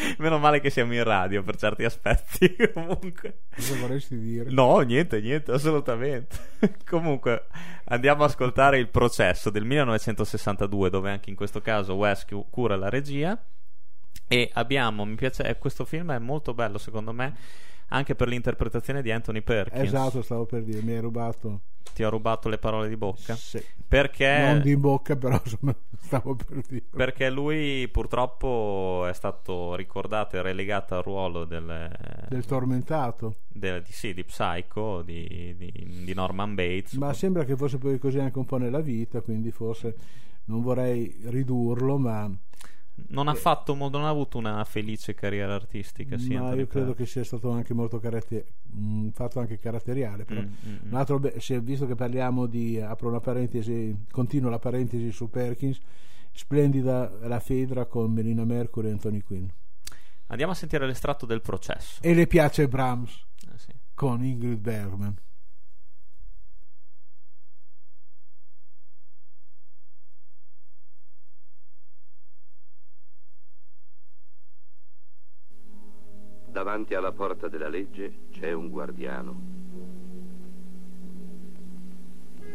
Meno 0.18 0.38
male 0.38 0.60
che 0.60 0.70
siamo 0.70 0.94
in 0.94 1.04
radio 1.04 1.42
per 1.42 1.56
certi 1.56 1.84
aspetti. 1.84 2.56
Comunque... 2.72 3.42
Cosa 3.54 3.76
vorresti 3.76 4.18
dire? 4.18 4.50
No, 4.50 4.78
niente, 4.80 5.20
niente, 5.20 5.52
assolutamente. 5.52 6.36
Comunque, 6.88 7.46
andiamo 7.84 8.24
ad 8.24 8.30
ascoltare 8.30 8.78
il 8.78 8.88
processo 8.88 9.50
del 9.50 9.64
1962, 9.64 10.90
dove 10.90 11.10
anche 11.10 11.30
in 11.30 11.36
questo 11.36 11.60
caso 11.60 11.94
Wes 11.94 12.24
cu- 12.24 12.48
cura 12.50 12.76
la 12.76 12.88
regia. 12.88 13.40
E 14.26 14.50
abbiamo, 14.54 15.04
mi 15.04 15.16
piace, 15.16 15.42
eh, 15.44 15.58
questo 15.58 15.84
film 15.84 16.12
è 16.12 16.18
molto 16.18 16.54
bello 16.54 16.78
secondo 16.78 17.12
me, 17.12 17.36
anche 17.88 18.14
per 18.14 18.28
l'interpretazione 18.28 19.02
di 19.02 19.10
Anthony 19.10 19.42
Perkins. 19.42 19.82
Esatto, 19.82 20.22
stavo 20.22 20.46
per 20.46 20.62
dire, 20.62 20.82
mi 20.82 20.92
hai 20.92 21.00
rubato. 21.00 21.62
Ti 21.94 22.04
ho 22.04 22.10
rubato 22.10 22.48
le 22.48 22.58
parole 22.58 22.88
di 22.88 22.96
bocca. 22.96 23.34
Sì. 23.34 23.62
Perché... 23.86 24.38
Non 24.46 24.60
di 24.62 24.76
bocca, 24.76 25.16
però 25.16 25.40
stavo 26.00 26.36
per 26.36 26.60
dire. 26.68 26.84
Perché 26.88 27.28
lui 27.30 27.88
purtroppo 27.88 29.06
è 29.08 29.12
stato 29.12 29.74
ricordato 29.74 30.36
e 30.36 30.42
relegato 30.42 30.94
al 30.96 31.02
ruolo 31.02 31.44
del, 31.44 31.90
Del 32.28 32.44
tormentato. 32.46 33.34
del- 33.48 33.82
di, 33.82 33.92
sì, 33.92 34.14
di 34.14 34.24
Psycho, 34.24 35.02
di, 35.02 35.54
di- 35.56 36.02
di 36.04 36.14
Norman 36.14 36.54
Bates. 36.54 36.92
Ma 36.94 37.12
sembra 37.12 37.44
che 37.44 37.56
fosse 37.56 37.78
poi 37.78 37.98
così 37.98 38.18
anche 38.20 38.38
un 38.38 38.44
po' 38.44 38.56
nella 38.58 38.80
vita, 38.80 39.20
quindi 39.20 39.50
forse 39.50 39.96
non 40.44 40.62
vorrei 40.62 41.18
ridurlo, 41.24 41.98
ma, 41.98 42.30
Non 43.08 43.28
ha, 43.28 43.34
fatto, 43.34 43.74
mo- 43.74 43.88
non 43.88 44.04
ha 44.04 44.08
avuto 44.08 44.38
una 44.38 44.62
felice 44.64 45.14
carriera 45.14 45.54
artistica. 45.54 46.16
Sì, 46.18 46.36
ma 46.36 46.54
io 46.54 46.66
credo 46.66 46.94
che 46.94 47.06
sia 47.06 47.24
stato 47.24 47.50
anche 47.50 47.74
molto 47.74 47.98
caratter- 47.98 48.46
un 48.76 49.10
fatto 49.12 49.40
anche 49.40 49.58
caratteriale. 49.58 50.24
Però. 50.24 50.40
Mm, 50.40 50.44
mm, 50.44 50.72
mm. 50.72 50.90
Un 50.90 50.94
altro 50.94 51.18
be- 51.18 51.40
se- 51.40 51.60
visto 51.60 51.86
che 51.86 51.94
parliamo 51.94 52.46
di, 52.46 52.80
apro 52.80 53.08
una 53.08 53.20
parentesi, 53.20 53.94
continuo 54.10 54.50
la 54.50 54.58
parentesi 54.58 55.10
su 55.12 55.28
Perkins, 55.30 55.78
splendida 56.32 57.10
la 57.22 57.40
Fedra 57.40 57.86
con 57.86 58.12
Melina 58.12 58.44
Mercury 58.44 58.88
e 58.88 58.92
Anthony 58.92 59.20
Quinn. 59.20 59.46
Andiamo 60.28 60.52
a 60.52 60.54
sentire 60.54 60.86
l'estratto 60.86 61.26
del 61.26 61.40
processo. 61.40 62.00
E 62.02 62.14
le 62.14 62.26
piace 62.28 62.68
Brahms 62.68 63.24
Eh, 63.52 63.58
sì. 63.58 63.72
con 63.94 64.22
Ingrid 64.24 64.58
Bergman. 64.60 65.14
Davanti 76.60 76.94
alla 76.94 77.12
porta 77.12 77.48
della 77.48 77.70
legge 77.70 78.26
c'è 78.32 78.52
un 78.52 78.68
guardiano. 78.68 79.34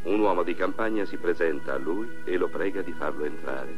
Un 0.03 0.19
uomo 0.19 0.43
di 0.43 0.53
campagna 0.53 1.05
si 1.05 1.17
presenta 1.17 1.73
a 1.73 1.79
lui 1.79 2.07
e 2.23 2.37
lo 2.37 2.47
prega 2.47 2.83
di 2.83 2.91
farlo 2.91 3.25
entrare. 3.25 3.75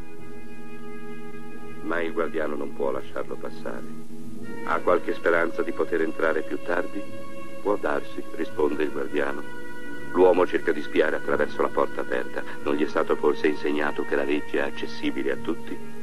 Ma 1.83 2.01
il 2.01 2.11
guardiano 2.11 2.57
non 2.57 2.73
può 2.73 2.91
lasciarlo 2.91 3.35
passare. 3.35 3.85
Ha 4.65 4.77
qualche 4.81 5.13
speranza 5.13 5.63
di 5.63 5.71
poter 5.71 6.01
entrare 6.01 6.41
più 6.41 6.59
tardi? 6.61 7.01
Può 7.61 7.77
darsi, 7.77 8.21
risponde 8.35 8.83
il 8.83 8.91
guardiano. 8.91 9.41
L'uomo 10.11 10.45
cerca 10.45 10.73
di 10.73 10.81
spiare 10.81 11.15
attraverso 11.15 11.61
la 11.61 11.69
porta 11.69 12.01
aperta. 12.01 12.43
Non 12.63 12.75
gli 12.75 12.83
è 12.83 12.89
stato 12.89 13.15
forse 13.15 13.47
insegnato 13.47 14.03
che 14.03 14.17
la 14.17 14.25
legge 14.25 14.57
è 14.57 14.63
accessibile 14.63 15.31
a 15.31 15.37
tutti? 15.37 15.96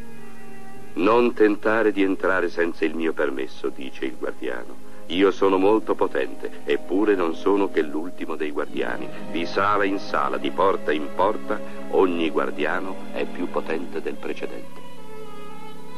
Non 0.94 1.33
tentare 1.35 1.90
di 1.90 2.02
entrare 2.02 2.48
senza 2.48 2.85
il 2.85 2.94
mio 2.94 3.12
permesso, 3.12 3.68
dice 3.68 4.04
il 4.04 4.16
guardiano. 4.16 4.92
Io 5.07 5.30
sono 5.33 5.59
molto 5.59 5.94
potente, 5.94 6.62
eppure 6.64 7.14
non 7.14 7.35
sono 7.35 7.68
che 7.70 7.83
l'ultimo 7.83 8.37
dei 8.37 8.50
guardiani. 8.50 9.09
Di 9.30 9.44
sala 9.44 9.85
in 9.85 9.98
sala, 9.98 10.38
di 10.38 10.50
porta 10.50 10.92
in 10.92 11.09
porta, 11.14 11.61
ogni 11.90 12.30
guardiano 12.30 12.96
è 13.12 13.26
più 13.26 13.48
potente 13.50 14.00
del 14.00 14.14
precedente. 14.14 14.83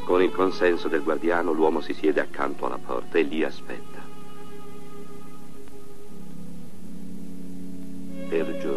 Con 0.06 0.22
il 0.22 0.32
consenso 0.32 0.88
del 0.88 1.02
guardiano 1.02 1.52
l'uomo 1.52 1.80
si 1.80 1.92
siede 1.92 2.20
accanto 2.20 2.66
alla 2.66 2.78
porta 2.78 3.18
e 3.18 3.22
lì 3.22 3.44
aspetta. 3.44 4.00
Per 8.28 8.59
giorni 8.59 8.75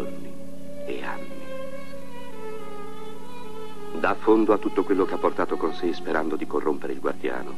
Dà 4.00 4.14
fondo 4.14 4.54
a 4.54 4.56
tutto 4.56 4.82
quello 4.82 5.04
che 5.04 5.12
ha 5.12 5.18
portato 5.18 5.58
con 5.58 5.74
sé 5.74 5.92
sperando 5.92 6.34
di 6.34 6.46
corrompere 6.46 6.94
il 6.94 7.00
guardiano. 7.00 7.54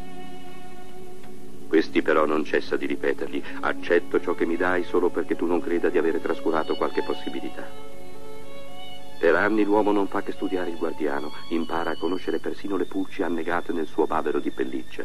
Questi 1.68 2.02
però 2.02 2.26
non 2.26 2.44
cessa 2.44 2.76
di 2.76 2.85
ripetergli, 2.87 3.40
accetto 3.61 4.20
ciò 4.20 4.35
che 4.35 4.44
mi 4.44 4.57
dai 4.57 4.83
solo 4.83 5.09
perché 5.09 5.37
tu 5.37 5.46
non 5.46 5.61
creda 5.61 5.88
di 5.88 5.98
avere 5.98 6.20
trascurato 6.20 6.74
qualche 6.74 7.05
possibilità. 7.05 7.64
Per 9.20 9.37
anni 9.37 9.62
l'uomo 9.62 9.92
non 9.92 10.09
fa 10.09 10.22
che 10.22 10.33
studiare 10.33 10.70
il 10.70 10.78
guardiano, 10.78 11.31
impara 11.50 11.90
a 11.90 11.96
conoscere 11.96 12.40
persino 12.40 12.76
le 12.76 12.87
pulci 12.87 13.22
annegate 13.22 13.72
nel 13.72 13.87
suo 13.87 14.09
bavero 14.09 14.40
di 14.40 14.50
pelliccia. 14.50 15.05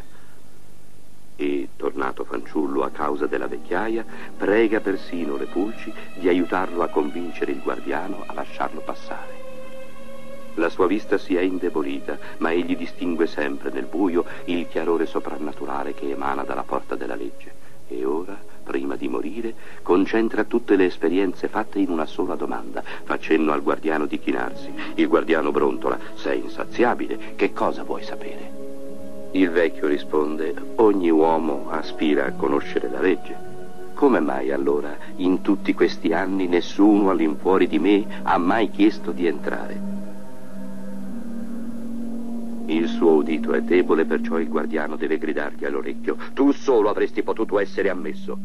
E, 1.36 1.68
tornato 1.76 2.24
fanciullo 2.24 2.82
a 2.82 2.90
causa 2.90 3.26
della 3.26 3.46
vecchiaia, 3.46 4.04
prega 4.36 4.80
persino 4.80 5.36
le 5.36 5.46
pulci 5.46 5.92
di 6.18 6.26
aiutarlo 6.26 6.82
a 6.82 6.88
convincere 6.88 7.52
il 7.52 7.62
guardiano 7.62 8.24
a 8.26 8.34
lasciarlo 8.34 8.80
passare. 8.80 9.47
La 10.58 10.70
sua 10.70 10.88
vista 10.88 11.18
si 11.18 11.36
è 11.36 11.40
indebolita, 11.40 12.18
ma 12.38 12.50
egli 12.50 12.76
distingue 12.76 13.28
sempre 13.28 13.70
nel 13.70 13.86
buio 13.86 14.24
il 14.46 14.66
chiarore 14.66 15.06
soprannaturale 15.06 15.94
che 15.94 16.10
emana 16.10 16.42
dalla 16.42 16.64
porta 16.64 16.96
della 16.96 17.14
legge. 17.14 17.52
E 17.86 18.04
ora, 18.04 18.36
prima 18.64 18.96
di 18.96 19.06
morire, 19.06 19.54
concentra 19.82 20.42
tutte 20.42 20.74
le 20.74 20.86
esperienze 20.86 21.46
fatte 21.46 21.78
in 21.78 21.90
una 21.90 22.06
sola 22.06 22.34
domanda. 22.34 22.82
Fa 23.04 23.20
cenno 23.20 23.52
al 23.52 23.62
guardiano 23.62 24.06
di 24.06 24.18
chinarsi. 24.18 24.72
Il 24.96 25.06
guardiano 25.06 25.52
brontola: 25.52 25.96
Sei 26.14 26.40
insaziabile, 26.40 27.34
che 27.36 27.52
cosa 27.52 27.84
vuoi 27.84 28.02
sapere? 28.02 28.50
Il 29.30 29.50
vecchio 29.50 29.86
risponde: 29.86 30.54
Ogni 30.76 31.10
uomo 31.10 31.70
aspira 31.70 32.26
a 32.26 32.32
conoscere 32.32 32.90
la 32.90 33.00
legge. 33.00 33.46
Come 33.94 34.18
mai 34.18 34.50
allora, 34.50 34.96
in 35.16 35.40
tutti 35.40 35.72
questi 35.72 36.12
anni, 36.12 36.48
nessuno 36.48 37.10
all'infuori 37.10 37.68
di 37.68 37.78
me 37.78 38.04
ha 38.24 38.38
mai 38.38 38.70
chiesto 38.70 39.12
di 39.12 39.26
entrare? 39.26 39.87
Il 42.68 42.86
suo 42.86 43.14
udito 43.14 43.54
è 43.54 43.62
debole, 43.62 44.04
perciò 44.04 44.38
il 44.38 44.48
guardiano 44.48 44.96
deve 44.96 45.16
gridargli 45.16 45.64
all'orecchio. 45.64 46.18
Tu 46.34 46.52
solo 46.52 46.90
avresti 46.90 47.22
potuto 47.22 47.58
essere 47.58 47.88
ammesso. 47.88 48.38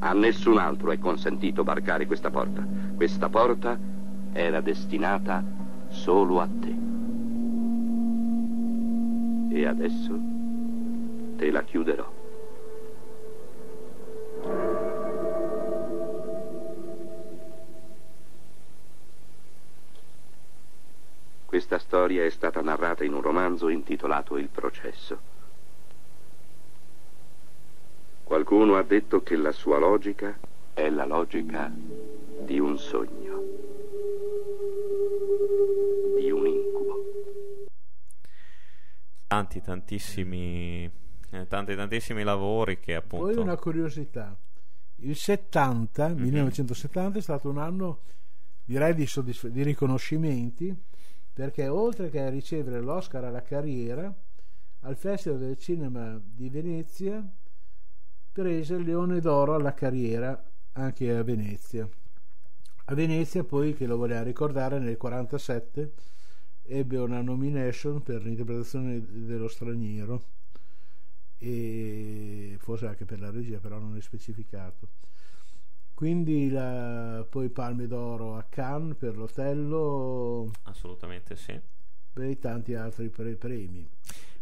A 0.00 0.12
nessun 0.12 0.58
altro 0.58 0.90
è 0.90 0.98
consentito 0.98 1.62
varcare 1.62 2.04
questa 2.06 2.30
porta. 2.30 2.66
Questa 2.96 3.28
porta 3.28 3.78
era 4.32 4.60
destinata 4.60 5.44
solo 5.88 6.40
a 6.40 6.48
te. 6.48 6.76
E 9.54 9.66
adesso 9.66 10.18
te 11.36 11.50
la 11.52 11.62
chiuderò. 11.62 12.12
Questa 21.54 21.78
storia 21.78 22.24
è 22.24 22.30
stata 22.30 22.60
narrata 22.62 23.04
in 23.04 23.12
un 23.12 23.20
romanzo 23.20 23.68
intitolato 23.68 24.36
Il 24.38 24.48
processo. 24.48 25.20
Qualcuno 28.24 28.74
ha 28.74 28.82
detto 28.82 29.22
che 29.22 29.36
la 29.36 29.52
sua 29.52 29.78
logica 29.78 30.36
è 30.72 30.90
la 30.90 31.04
logica 31.04 31.72
di 31.72 32.58
un 32.58 32.76
sogno, 32.76 33.42
di 36.18 36.28
un 36.32 36.44
incubo. 36.44 37.04
Tanti, 39.28 39.60
tantissimi, 39.60 40.90
eh, 41.30 41.46
tanti, 41.46 41.76
tantissimi 41.76 42.24
lavori 42.24 42.80
che 42.80 42.96
appunto... 42.96 43.26
Poi 43.26 43.36
una 43.36 43.56
curiosità. 43.56 44.36
Il 44.96 45.14
70, 45.14 46.08
Mhm. 46.08 46.20
1970 46.20 47.18
è 47.18 47.22
stato 47.22 47.48
un 47.48 47.58
anno 47.58 48.00
direi 48.64 48.92
di, 48.92 49.06
soddisf- 49.06 49.46
di 49.46 49.62
riconoscimenti 49.62 50.92
perché 51.34 51.66
oltre 51.66 52.08
che 52.08 52.30
ricevere 52.30 52.80
l'Oscar 52.80 53.24
alla 53.24 53.42
carriera 53.42 54.14
al 54.80 54.96
Festival 54.96 55.40
del 55.40 55.58
Cinema 55.58 56.20
di 56.24 56.48
Venezia 56.48 57.28
prese 58.30 58.74
il 58.74 58.84
Leone 58.84 59.20
d'Oro 59.20 59.54
alla 59.54 59.74
carriera 59.74 60.42
anche 60.72 61.14
a 61.14 61.22
Venezia. 61.24 61.88
A 62.86 62.94
Venezia 62.94 63.42
poi, 63.44 63.74
che 63.74 63.86
lo 63.86 63.96
voleva 63.96 64.22
ricordare, 64.22 64.78
nel 64.78 64.96
1947 65.00 65.92
ebbe 66.66 66.98
una 66.98 67.20
nomination 67.20 68.02
per 68.02 68.22
l'interpretazione 68.22 69.00
dello 69.00 69.48
straniero 69.48 70.22
e 71.38 72.56
forse 72.58 72.86
anche 72.86 73.04
per 73.04 73.20
la 73.20 73.30
regia, 73.30 73.58
però 73.58 73.78
non 73.78 73.96
è 73.96 74.00
specificato. 74.00 74.88
Quindi 75.94 76.50
la, 76.50 77.24
poi 77.28 77.48
Palme 77.50 77.86
d'Oro 77.86 78.36
a 78.36 78.44
Cannes 78.48 78.96
per 78.98 79.16
l'Otello. 79.16 80.50
Assolutamente 80.64 81.36
sì. 81.36 81.58
E 82.16 82.38
tanti 82.38 82.74
altri 82.74 83.08
pre- 83.08 83.36
premi. 83.36 83.88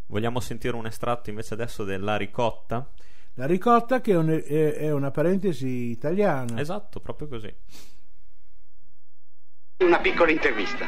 Vogliamo 0.06 0.40
sentire 0.40 0.76
un 0.76 0.86
estratto 0.86 1.30
invece 1.30 1.54
adesso 1.54 1.84
della 1.84 2.16
ricotta? 2.16 2.90
La 3.34 3.46
ricotta 3.46 4.00
che 4.00 4.12
è, 4.12 4.16
un, 4.16 4.28
è, 4.28 4.74
è 4.74 4.92
una 4.92 5.10
parentesi 5.10 5.90
italiana. 5.90 6.60
Esatto, 6.60 7.00
proprio 7.00 7.28
così. 7.28 7.54
Una 9.84 10.00
piccola 10.00 10.30
intervista. 10.30 10.86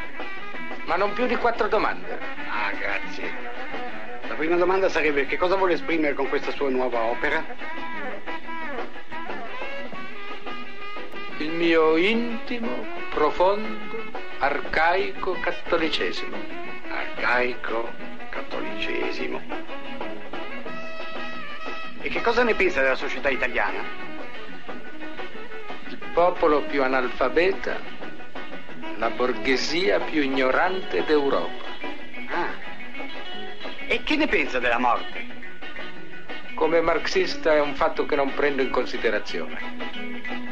Ma 0.87 0.97
non 0.97 1.13
più 1.15 1.27
di 1.27 1.37
quattro 1.37 1.69
domande. 1.69 2.19
Ah, 2.49 2.73
grazie. 2.73 3.31
La 4.29 4.35
prima 4.35 4.57
domanda 4.57 4.89
sarebbe 4.89 5.27
che 5.27 5.37
cosa 5.37 5.57
vuole 5.57 5.75
esprimere 5.75 6.15
con 6.15 6.29
questa 6.29 6.51
sua 6.51 6.69
nuova 6.69 7.05
opera? 7.05 7.43
Il 11.39 11.51
mio 11.51 11.97
intimo, 11.97 12.87
profondo, 13.11 14.05
arcaico 14.39 15.33
cattolicesimo. 15.41 16.37
Arcaico 16.89 17.91
cattolicesimo. 18.31 19.41
E 22.01 22.09
che 22.09 22.21
cosa 22.21 22.45
ne 22.45 22.55
pensa 22.55 22.83
della 22.83 22.95
società 22.95 23.31
italiana? 23.31 23.83
Il 25.89 25.99
popolo 26.13 26.63
più 26.63 26.85
analfabeta, 26.85 27.81
la 28.99 29.11
borghesia 29.11 29.99
più 29.99 30.23
ignorante 30.23 31.03
d'Europa. 31.05 31.65
Ah. 32.29 32.53
E 33.89 34.05
che 34.05 34.15
ne 34.15 34.29
pensa 34.29 34.61
della 34.61 34.79
morte? 34.79 35.27
Come 36.55 36.81
marxista 36.81 37.55
è 37.55 37.61
un 37.61 37.75
fatto 37.75 38.07
che 38.07 38.15
non 38.15 38.33
prendo 38.35 38.63
in 38.63 38.71
considerazione. 38.71 40.44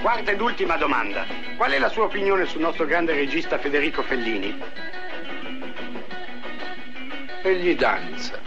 Quarta 0.00 0.30
ed 0.30 0.40
ultima 0.40 0.76
domanda. 0.76 1.26
Qual 1.58 1.70
è 1.72 1.78
la 1.78 1.90
sua 1.90 2.04
opinione 2.04 2.46
sul 2.46 2.62
nostro 2.62 2.86
grande 2.86 3.12
regista 3.12 3.58
Federico 3.58 4.02
Fellini? 4.02 4.58
Egli 7.42 7.76
danza. 7.76 8.38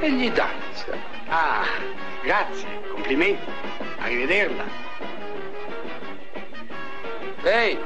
Egli 0.00 0.30
danza. 0.32 0.98
Ah, 1.28 1.64
grazie, 2.22 2.66
complimenti. 2.90 3.52
Arrivederla. 4.00 4.64
Ehi! 7.44 7.78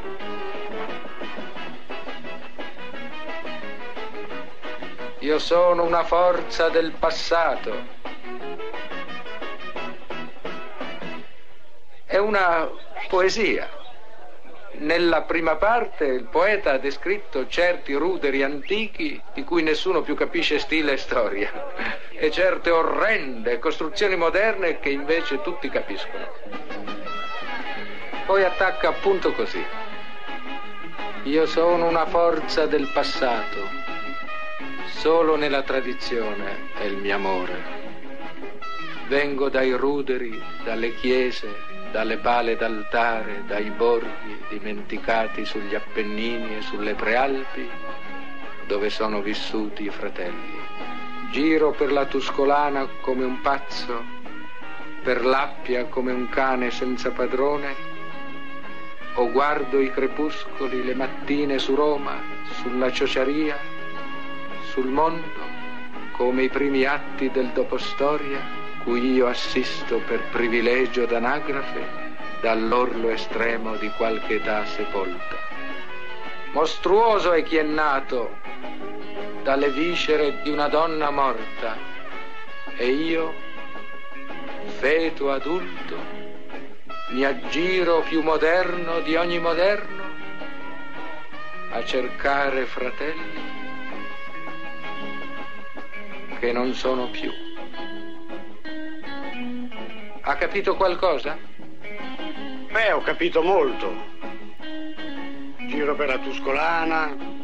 Io 5.19 5.39
sono 5.39 5.85
una 5.85 6.05
forza 6.05 6.71
del 6.71 6.93
passato. 6.93 8.00
Una 12.21 12.71
poesia. 13.09 13.69
Nella 14.73 15.23
prima 15.23 15.57
parte 15.57 16.05
il 16.05 16.25
poeta 16.25 16.73
ha 16.73 16.79
descritto 16.79 17.49
certi 17.49 17.93
ruderi 17.95 18.43
antichi 18.43 19.21
di 19.35 19.43
cui 19.43 19.63
nessuno 19.63 20.03
più 20.03 20.15
capisce 20.15 20.59
stile 20.61 20.93
e 20.93 20.97
storia 20.97 21.51
e 22.13 22.31
certe 22.31 22.71
orrende 22.71 23.59
costruzioni 23.59 24.15
moderne 24.15 24.79
che 24.79 24.91
invece 24.91 25.43
tutti 25.43 25.69
capiscono. 25.69 26.29
Poi 28.27 28.45
attacca 28.45 28.89
appunto 28.89 29.33
così. 29.33 29.65
Io 31.25 31.47
sono 31.47 31.89
una 31.89 32.07
forza 32.07 32.67
del 32.67 32.89
passato, 32.93 33.69
solo 34.87 35.37
nella 35.37 35.63
tradizione 35.63 36.71
è 36.79 36.85
il 36.85 36.97
mio 36.97 37.15
amore. 37.17 37.79
Vengo 39.09 39.49
dai 39.49 39.73
ruderi, 39.73 40.41
dalle 40.63 40.95
chiese, 40.95 41.70
dalle 41.91 42.19
pale 42.19 42.57
d'altare, 42.57 43.43
dai 43.47 43.71
borghi 43.71 44.45
dimenticati 44.49 45.45
sugli 45.45 45.75
Appennini 45.75 46.59
e 46.59 46.63
sulle 46.63 46.95
Prealpi, 46.95 47.69
dove 48.67 48.91
sono 48.91 49.21
vissuti 49.21 49.85
i 49.85 49.91
fratelli. 49.91 50.59
Giro 51.31 51.73
per 51.73 51.93
la 51.93 52.07
Tuscolana 52.07 52.87
come 53.01 53.25
un 53.25 53.41
pazzo, 53.41 54.05
per 55.03 55.25
l'Appia 55.25 55.87
come 55.87 56.13
un 56.13 56.29
cane 56.29 56.71
senza 56.71 57.11
padrone, 57.11 57.75
o 59.15 59.31
guardo 59.31 59.81
i 59.81 59.91
crepuscoli 59.91 60.85
le 60.85 60.95
mattine 60.95 61.59
su 61.59 61.75
Roma, 61.75 62.17
sulla 62.63 62.93
ciociaria, 62.93 63.59
sul 64.71 64.87
mondo, 64.87 65.49
come 66.13 66.45
i 66.45 66.49
primi 66.49 66.85
atti 66.85 67.31
del 67.31 67.49
dopostoria 67.49 68.60
cui 68.91 69.13
io 69.13 69.29
assisto 69.29 69.99
per 69.99 70.21
privilegio 70.33 71.07
d'anagrafe 71.07 72.09
dall'orlo 72.41 73.11
estremo 73.11 73.77
di 73.77 73.89
qualche 73.91 74.35
età 74.35 74.67
sepolta. 74.67 75.37
Mostruoso 76.51 77.31
è 77.31 77.45
chi 77.45 77.59
è 77.59 77.63
nato 77.63 78.39
dalle 79.45 79.71
viscere 79.71 80.43
di 80.43 80.51
una 80.51 80.67
donna 80.67 81.11
morta 81.11 81.77
e 82.77 82.89
io, 82.89 83.33
feto 84.79 85.31
adulto, 85.31 85.97
mi 87.11 87.25
aggiro 87.25 88.01
più 88.01 88.23
moderno 88.23 88.99
di 89.03 89.15
ogni 89.15 89.39
moderno 89.39 90.03
a 91.71 91.85
cercare 91.85 92.65
fratelli 92.65 93.41
che 96.41 96.51
non 96.51 96.75
sono 96.75 97.09
più. 97.09 97.50
Ha 100.23 100.37
capito 100.37 100.77
qualcosa? 100.77 101.37
Beh, 102.73 102.93
ho 102.93 103.01
capito 103.03 103.43
molto. 103.43 103.89
Giro 105.69 105.95
per 105.97 106.09
la 106.09 106.19
Tuscolana. 106.19 107.39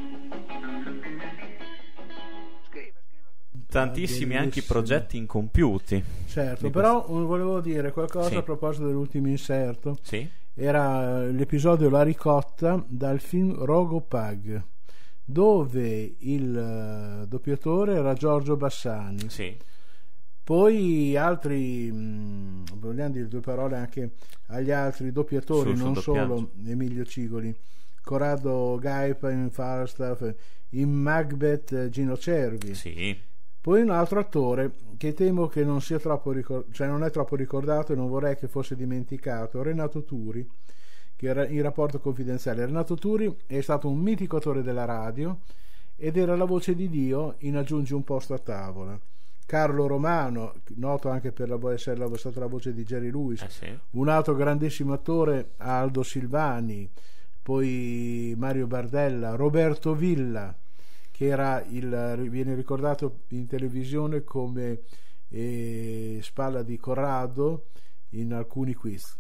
Tantissimi 3.69 4.37
anche 4.37 4.61
i 4.61 4.63
progetti 4.63 5.17
incompiuti. 5.17 6.03
Certo, 6.29 6.71
però 6.71 7.05
volevo 7.07 7.61
dire 7.61 7.91
qualcosa 7.93 8.29
Sì. 8.29 8.37
a 8.37 8.43
proposito 8.43 8.87
dell'ultimo 8.87 9.29
inserto. 9.29 9.99
Sì. 10.03 10.27
Era 10.55 11.21
l'episodio 11.27 11.91
La 11.91 12.03
ricotta 12.03 12.83
dal 12.87 13.21
film 13.21 13.63
Rogo 13.65 14.01
Pug, 14.01 14.63
dove 15.25 16.15
il 16.21 16.57
eh, 17.23 17.27
doppiatore 17.27 17.97
era 17.97 18.15
Giorgio 18.15 18.57
Bassani. 18.57 19.29
Sì. 19.29 19.55
Poi 20.47 21.17
altri, 21.17 21.91
mh, 21.91 22.79
vogliamo 22.79 23.11
dire 23.11 23.27
due 23.27 23.41
parole 23.41 23.75
anche 23.79 24.13
agli 24.47 24.71
altri 24.71 25.11
doppiatori, 25.11 25.71
Sul- 25.71 25.79
non 25.85 25.93
doppiaggio. 25.93 26.37
solo 26.37 26.51
Emilio 26.65 27.05
Cigoli, 27.05 27.53
Corrado 28.01 28.79
Gaipa 28.81 29.29
in 29.33 29.51
Falstaff, 29.51 30.25
in 30.71 30.89
Macbeth 30.93 31.73
eh, 31.73 31.89
Gino 31.91 32.17
Cervi. 32.17 32.77
Sì. 32.77 33.19
Poi 33.61 33.83
un 33.83 33.91
altro 33.91 34.21
attore 34.21 34.71
che 34.97 35.15
temo 35.15 35.49
che 35.49 35.65
non 35.65 35.81
sia 35.81 35.99
troppo 35.99 36.31
ricor- 36.31 36.67
cioè 36.71 36.87
non 36.87 37.03
è 37.03 37.11
troppo 37.11 37.35
ricordato 37.35 37.93
e 37.93 37.97
non 37.97 38.07
vorrei 38.07 38.37
che 38.37 38.47
fosse 38.47 38.77
dimenticato, 38.77 39.61
Renato 39.65 40.05
Turi, 40.05 40.49
che 41.17 41.27
era 41.27 41.45
in 41.49 41.61
rapporto 41.61 41.99
confidenziale. 41.99 42.67
Renato 42.67 42.95
Turi 42.95 43.37
è 43.47 43.61
stato 43.63 43.89
un 43.89 43.99
mitico 43.99 44.37
attore 44.37 44.63
della 44.63 44.85
radio 44.85 45.41
ed 45.97 46.17
era 46.17 46.37
la 46.37 46.45
voce 46.45 46.77
di 46.77 46.89
Dio 46.89 47.35
in 47.39 47.57
Aggiungi 47.57 47.95
un 47.95 48.05
posto 48.05 48.33
a 48.33 48.39
tavola. 48.39 48.97
Carlo 49.47 49.87
Romano, 49.87 50.55
noto 50.75 51.09
anche 51.09 51.31
per 51.31 51.49
la, 51.49 51.73
essere 51.73 51.97
la- 51.97 52.15
stata 52.17 52.41
la 52.41 52.47
voce 52.47 52.75
di 52.75 52.85
Jerry 52.85 53.11
Lewis, 53.11 53.43
Eh 53.43 53.49
sì. 53.51 53.79
un 53.91 54.09
altro 54.09 54.35
grandissimo 54.35 54.93
attore, 54.93 55.53
Aldo 55.59 56.03
Silvani, 56.03 56.91
poi 57.43 58.35
Mario 58.37 58.67
Bardella, 58.67 59.37
Roberto 59.37 59.95
Villa, 59.95 60.55
che 61.13 61.27
era 61.27 61.65
il, 61.69 62.27
viene 62.29 62.55
ricordato 62.57 63.21
in 63.29 63.47
televisione 63.47 64.25
come 64.25 64.81
eh, 65.29 66.19
spalla 66.23 66.63
di 66.63 66.77
Corrado 66.77 67.67
in 68.11 68.33
alcuni 68.33 68.75
quiz. 68.75 69.17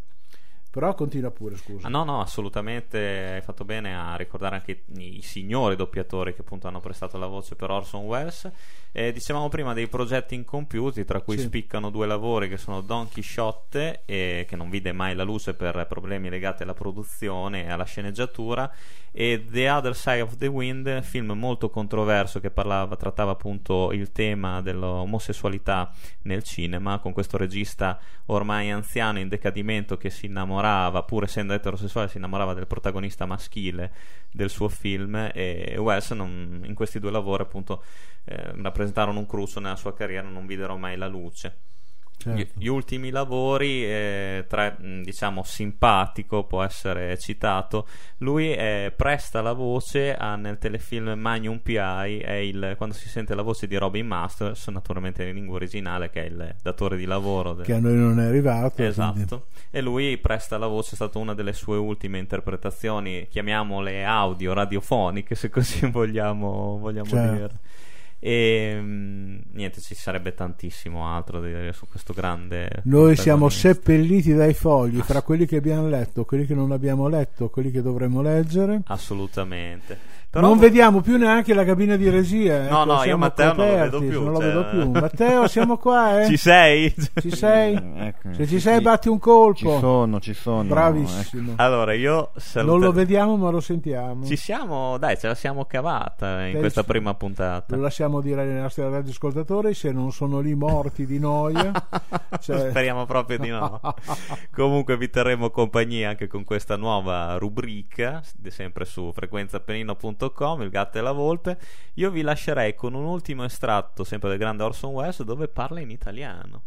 Però 0.76 0.94
continua 0.94 1.30
pure, 1.30 1.56
scusa. 1.56 1.86
Ah, 1.86 1.88
no, 1.88 2.04
no, 2.04 2.20
assolutamente 2.20 2.98
hai 3.36 3.40
fatto 3.40 3.64
bene 3.64 3.96
a 3.96 4.14
ricordare 4.14 4.56
anche 4.56 4.82
i 4.98 5.22
signori 5.22 5.74
doppiatori 5.74 6.34
che 6.34 6.42
appunto 6.42 6.68
hanno 6.68 6.80
prestato 6.80 7.16
la 7.16 7.24
voce 7.24 7.54
per 7.54 7.70
Orson 7.70 8.04
Welles. 8.04 8.50
Eh, 8.92 9.10
dicevamo 9.10 9.48
prima 9.48 9.72
dei 9.72 9.88
progetti 9.88 10.34
incompiuti, 10.34 11.06
tra 11.06 11.22
cui 11.22 11.38
Sì. 11.38 11.44
spiccano 11.44 11.88
due 11.88 12.06
lavori 12.06 12.50
che 12.50 12.58
sono 12.58 12.82
Don 12.82 13.08
Chisciotte, 13.08 14.02
eh, 14.04 14.44
che 14.46 14.56
non 14.56 14.68
vide 14.68 14.92
mai 14.92 15.14
la 15.14 15.22
luce 15.22 15.54
per 15.54 15.86
problemi 15.88 16.28
legati 16.28 16.62
alla 16.62 16.74
produzione 16.74 17.64
e 17.64 17.70
alla 17.70 17.84
sceneggiatura, 17.84 18.70
e 19.12 19.46
The 19.50 19.70
Other 19.70 19.96
Side 19.96 20.20
of 20.20 20.36
the 20.36 20.46
Wind, 20.46 21.00
film 21.02 21.32
molto 21.32 21.70
controverso 21.70 22.38
che 22.38 22.50
parlava, 22.50 22.96
trattava 22.96 23.30
appunto 23.30 23.92
il 23.92 24.12
tema 24.12 24.60
dell'omosessualità 24.60 25.90
nel 26.22 26.42
cinema, 26.42 26.98
con 26.98 27.12
questo 27.14 27.38
regista 27.38 27.98
ormai 28.26 28.70
anziano 28.70 29.18
in 29.18 29.28
decadimento 29.28 29.96
che 29.96 30.10
si 30.10 30.26
innamorava 30.26 30.64
innamorava, 30.66 31.02
pur 31.02 31.24
essendo 31.24 31.52
eterosessuale, 31.54 32.08
si 32.08 32.16
innamorava 32.16 32.54
del 32.54 32.66
protagonista 32.66 33.24
maschile 33.26 33.92
del 34.30 34.50
suo 34.50 34.68
film 34.68 35.30
e 35.32 35.76
non, 36.14 36.62
in 36.64 36.74
questi 36.74 36.98
due 36.98 37.10
lavori 37.10 37.42
appunto 37.42 37.82
eh, 38.24 38.52
rappresentarono 38.60 39.18
un 39.18 39.26
cruccio 39.26 39.60
nella 39.60 39.76
sua 39.76 39.94
carriera, 39.94 40.28
non 40.28 40.46
videro 40.46 40.76
mai 40.76 40.96
la 40.96 41.06
luce. 41.06 41.58
Certo. 42.18 42.52
Gli, 42.58 42.66
ultimi 42.66 43.10
lavori, 43.10 43.84
eh, 43.84 44.46
tra 44.48 44.74
diciamo 44.78 45.42
simpatico, 45.44 46.44
può 46.44 46.62
essere 46.62 47.16
citato. 47.18 47.86
Lui 48.18 48.52
eh, 48.52 48.92
presta 48.96 49.42
la 49.42 49.52
voce 49.52 50.14
a, 50.14 50.34
nel 50.36 50.58
telefilm 50.58 51.12
Magnum 51.12 51.58
PI. 51.58 52.24
Il, 52.42 52.74
quando 52.76 52.94
si 52.94 53.08
sente 53.08 53.34
la 53.34 53.42
voce 53.42 53.66
di 53.66 53.76
Robin 53.76 54.06
Masters, 54.06 54.66
naturalmente 54.68 55.24
in 55.24 55.34
lingua 55.34 55.56
originale, 55.56 56.10
che 56.10 56.22
è 56.22 56.26
il 56.26 56.54
datore 56.62 56.96
di 56.96 57.04
lavoro 57.04 57.52
del... 57.52 57.64
che 57.64 57.74
a 57.74 57.80
noi 57.80 57.94
non 57.94 58.18
è 58.18 58.24
arrivato. 58.24 58.82
Esatto. 58.82 59.12
Quindi... 59.12 59.42
E 59.70 59.80
lui 59.80 60.16
presta 60.18 60.58
la 60.58 60.66
voce, 60.66 60.92
è 60.92 60.94
stata 60.94 61.18
una 61.18 61.34
delle 61.34 61.52
sue 61.52 61.76
ultime 61.76 62.18
interpretazioni, 62.18 63.28
chiamiamole 63.28 64.04
audio, 64.04 64.52
radiofoniche, 64.52 65.34
se 65.34 65.50
così 65.50 65.86
vogliamo, 65.90 66.78
vogliamo 66.78 67.08
certo. 67.08 67.32
dire. 67.34 67.58
E 68.26 68.76
mm, 68.76 69.38
niente, 69.52 69.80
ci 69.80 69.94
sarebbe 69.94 70.34
tantissimo 70.34 71.06
altro 71.06 71.38
da 71.38 71.46
dire 71.46 71.72
su 71.72 71.86
questo 71.86 72.12
grande. 72.12 72.82
Noi 72.82 73.14
siamo 73.14 73.48
seppelliti 73.48 74.34
dai 74.34 74.52
fogli 74.52 74.98
fra 74.98 75.22
quelli 75.22 75.46
che 75.46 75.58
abbiamo 75.58 75.86
letto, 75.86 76.24
quelli 76.24 76.44
che 76.44 76.54
non 76.56 76.72
abbiamo 76.72 77.06
letto, 77.06 77.50
quelli 77.50 77.70
che 77.70 77.82
dovremmo 77.82 78.22
leggere. 78.22 78.82
Assolutamente. 78.86 80.16
Però... 80.36 80.48
Non 80.48 80.58
vediamo 80.58 81.00
più 81.00 81.16
neanche 81.16 81.54
la 81.54 81.64
cabina 81.64 81.96
di 81.96 82.10
regia. 82.10 82.68
No, 82.68 82.82
ecco, 82.82 82.92
no, 82.92 83.04
io 83.04 83.16
Matteo 83.16 83.50
coperti, 83.54 83.80
non 83.80 83.90
lo 83.90 83.98
vedo 83.98 84.08
più. 84.10 84.22
Non 84.22 84.32
lo 84.32 84.38
vedo 84.38 84.64
più. 84.68 84.90
Matteo, 84.90 85.48
siamo 85.48 85.76
qua, 85.78 86.20
eh? 86.20 86.26
Ci 86.26 86.36
sei? 86.36 86.94
Ci 87.20 87.30
sei? 87.30 87.74
ecco, 87.96 88.34
Se 88.34 88.46
ci 88.46 88.60
sei, 88.60 88.82
batti 88.82 89.08
un 89.08 89.18
colpo. 89.18 89.54
Ci 89.54 89.78
sono, 89.78 90.20
ci 90.20 90.34
sono. 90.34 90.64
Bravissimo. 90.64 91.52
Ecco. 91.52 91.62
Allora, 91.62 91.94
io 91.94 92.32
saluto... 92.36 92.72
Non 92.72 92.80
lo 92.82 92.92
vediamo, 92.92 93.36
ma 93.36 93.48
lo 93.48 93.60
sentiamo. 93.60 94.26
Ci 94.26 94.36
siamo, 94.36 94.98
dai, 94.98 95.16
ce 95.16 95.28
la 95.28 95.34
siamo 95.34 95.64
cavata 95.64 96.44
in 96.44 96.52
Dai, 96.52 96.60
questa 96.60 96.84
prima 96.84 97.14
puntata. 97.14 97.74
Lo 97.74 97.80
lasciamo 97.80 98.15
dire 98.20 98.42
ai 98.42 98.60
nostri 98.60 98.82
radioascoltatori 98.82 99.74
se 99.74 99.92
non 99.92 100.12
sono 100.12 100.40
lì 100.40 100.54
morti 100.54 101.06
di 101.06 101.18
noia. 101.18 101.72
cioè... 102.40 102.70
Speriamo 102.70 103.06
proprio 103.06 103.38
di 103.38 103.48
no. 103.48 103.80
Comunque 104.52 104.96
vi 104.96 105.10
terremo 105.10 105.50
compagnia 105.50 106.10
anche 106.10 106.26
con 106.26 106.44
questa 106.44 106.76
nuova 106.76 107.36
rubrica, 107.38 108.22
sempre 108.48 108.84
su 108.84 109.12
frequenzapenino.com 109.12 110.14
gmail.com, 110.16 110.62
il 110.62 110.70
gatto 110.70 110.98
e 110.98 111.00
la 111.00 111.12
volpe. 111.12 111.58
Io 111.94 112.10
vi 112.10 112.22
lascerei 112.22 112.74
con 112.74 112.94
un 112.94 113.04
ultimo 113.04 113.44
estratto, 113.44 114.04
sempre 114.04 114.28
del 114.28 114.38
grande 114.38 114.62
Orson 114.62 114.92
Welles, 114.92 115.22
dove 115.22 115.48
parla 115.48 115.80
in 115.80 115.90
italiano. 115.90 116.62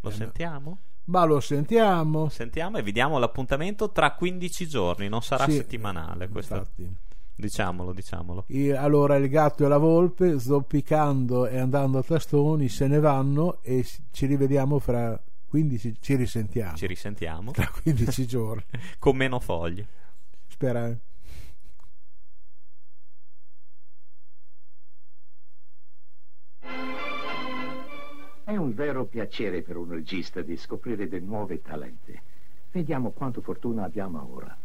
Lo 0.00 0.10
eh, 0.10 0.12
sentiamo? 0.12 0.78
Ma 1.04 1.24
lo 1.24 1.40
sentiamo. 1.40 2.28
Sentiamo 2.28 2.78
e 2.78 2.82
vi 2.82 2.92
diamo 2.92 3.18
l'appuntamento 3.18 3.90
tra 3.90 4.14
15 4.14 4.68
giorni, 4.68 5.08
non 5.08 5.22
sarà 5.22 5.44
sì, 5.44 5.52
settimanale 5.52 6.28
questo. 6.28 6.56
Infatti. 6.56 6.96
Diciamolo, 7.36 7.92
diciamolo. 7.92 8.44
E 8.46 8.74
allora 8.74 9.16
il 9.16 9.28
gatto 9.28 9.64
e 9.64 9.68
la 9.68 9.78
volpe, 9.78 10.38
zoppicando 10.38 11.46
e 11.46 11.58
andando 11.58 11.98
a 11.98 12.02
tastoni, 12.02 12.68
se 12.68 12.86
ne 12.86 13.00
vanno 13.00 13.58
e 13.62 13.84
ci 14.10 14.26
rivediamo 14.26 14.78
fra 14.78 15.20
15 15.54 15.96
ci 16.00 16.16
risentiamo. 16.16 16.76
Ci 16.76 16.86
risentiamo. 16.86 17.52
Tra 17.52 17.68
15 17.68 18.26
giorni. 18.26 18.64
Con 18.98 19.16
meno 19.16 19.38
fogli. 19.38 19.86
Spera. 20.48 20.88
Eh. 20.88 20.98
È 28.42 28.56
un 28.56 28.74
vero 28.74 29.04
piacere 29.06 29.62
per 29.62 29.76
un 29.76 29.90
regista 29.90 30.42
di 30.42 30.56
scoprire 30.56 31.08
dei 31.08 31.22
nuovi 31.22 31.60
talenti. 31.62 32.20
Vediamo 32.72 33.12
quanta 33.12 33.40
fortuna 33.40 33.84
abbiamo 33.84 34.28
ora. 34.34 34.58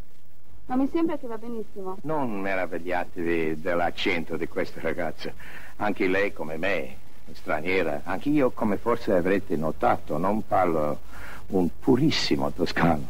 Ma 0.70 0.76
mi 0.76 0.88
sembra 0.92 1.18
che 1.18 1.26
va 1.26 1.40
benissimo. 1.40 1.98
Non 2.04 2.42
meravigliatevi 2.42 3.60
dell'accento 3.60 4.38
di 4.38 4.48
questa 4.48 4.80
ragazza. 4.80 5.34
Anche 5.78 6.08
lei, 6.08 6.32
come 6.32 6.58
me, 6.58 6.96
straniera, 7.34 8.02
anche 8.04 8.30
io, 8.30 8.52
come 8.52 8.78
forse 8.78 9.14
avrete 9.14 9.56
notato, 9.56 10.20
non 10.20 10.46
parlo 10.46 11.00
un 11.48 11.68
purissimo 11.80 12.52
toscano, 12.52 13.08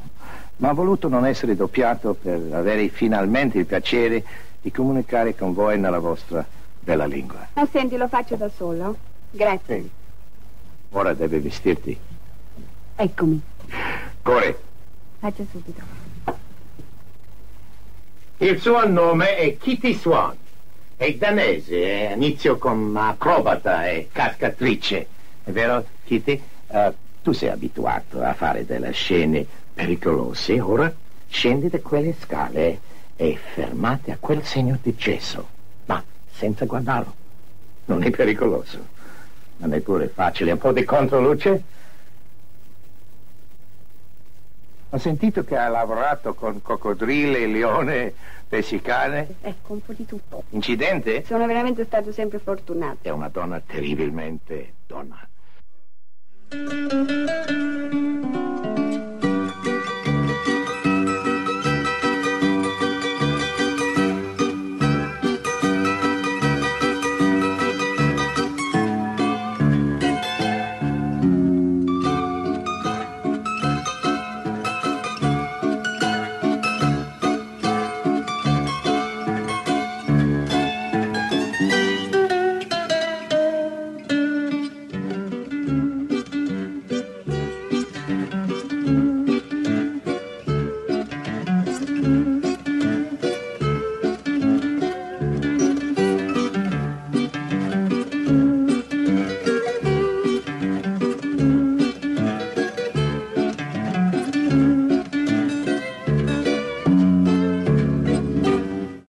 ma 0.58 0.70
ho 0.70 0.74
voluto 0.74 1.10
non 1.10 1.26
essere 1.26 1.58
doppiato 1.58 2.14
per 2.14 2.40
avere 2.54 2.88
finalmente 2.88 3.58
il 3.58 3.66
piacere 3.66 4.24
di 4.62 4.72
comunicare 4.72 5.36
con 5.36 5.54
voi 5.54 5.78
nella 5.78 6.00
vostra 6.00 6.46
bella 6.80 7.06
lingua. 7.06 7.46
Ma 7.56 7.68
senti, 7.70 7.98
lo 7.98 8.08
faccio 8.08 8.38
da 8.38 8.48
solo. 8.48 8.96
Grazie. 9.32 9.82
Sì. 9.82 9.90
Ora 10.92 11.14
deve 11.14 11.42
vestirti. 11.42 11.98
Eccomi. 12.96 13.42
Corre. 14.22 14.60
Faccia 15.20 15.44
subito. 15.52 16.09
Il 18.42 18.62
suo 18.62 18.88
nome 18.88 19.36
è 19.36 19.58
Kitty 19.58 19.94
Swan. 19.96 20.34
È 20.96 21.14
danese, 21.16 22.14
inizio 22.16 22.58
con 22.58 22.96
acrobata 22.96 23.86
e 23.86 24.08
cascatrice. 24.14 25.08
È 25.44 25.52
vero, 25.52 25.86
Kitty? 26.06 26.42
Uh, 26.68 26.94
tu 27.22 27.34
sei 27.34 27.50
abituato 27.50 28.22
a 28.22 28.34
fare 28.34 28.66
delle 28.66 28.92
scene 28.92 29.46
pericolose. 29.74 30.58
Ora 30.62 30.90
scendi 31.28 31.68
da 31.68 31.82
quelle 31.82 32.16
scale 32.18 32.80
e 33.18 33.38
fermati 33.54 34.12
a 34.12 34.18
quel 34.18 34.46
segno 34.46 34.78
di 34.82 34.96
gesso. 34.96 35.46
Ma 35.88 36.02
senza 36.32 36.64
guardarlo. 36.64 37.14
Non 37.88 38.04
è 38.04 38.10
pericoloso. 38.10 38.78
Non 39.58 39.74
è 39.74 39.82
pure 39.82 40.08
facile, 40.08 40.54
un 40.54 40.60
po' 40.60 40.72
di 40.72 40.86
controluce. 40.86 41.62
Ho 44.92 44.98
sentito 44.98 45.44
che 45.44 45.56
ha 45.56 45.68
lavorato 45.68 46.34
con 46.34 46.64
coccodrile, 46.64 47.46
leone, 47.46 48.12
pescicane. 48.48 49.36
Ecco, 49.42 49.74
un 49.74 49.82
po' 49.82 49.94
di 49.94 50.06
tutto. 50.08 50.44
Incidente? 50.50 51.24
Sono 51.26 51.46
veramente 51.46 51.86
stato 51.86 52.12
sempre 52.12 52.40
fortunato. 52.40 53.08
È 53.08 53.10
una 53.10 53.30
donna 53.30 53.62
terribilmente 53.64 54.74
donna. 54.88 55.28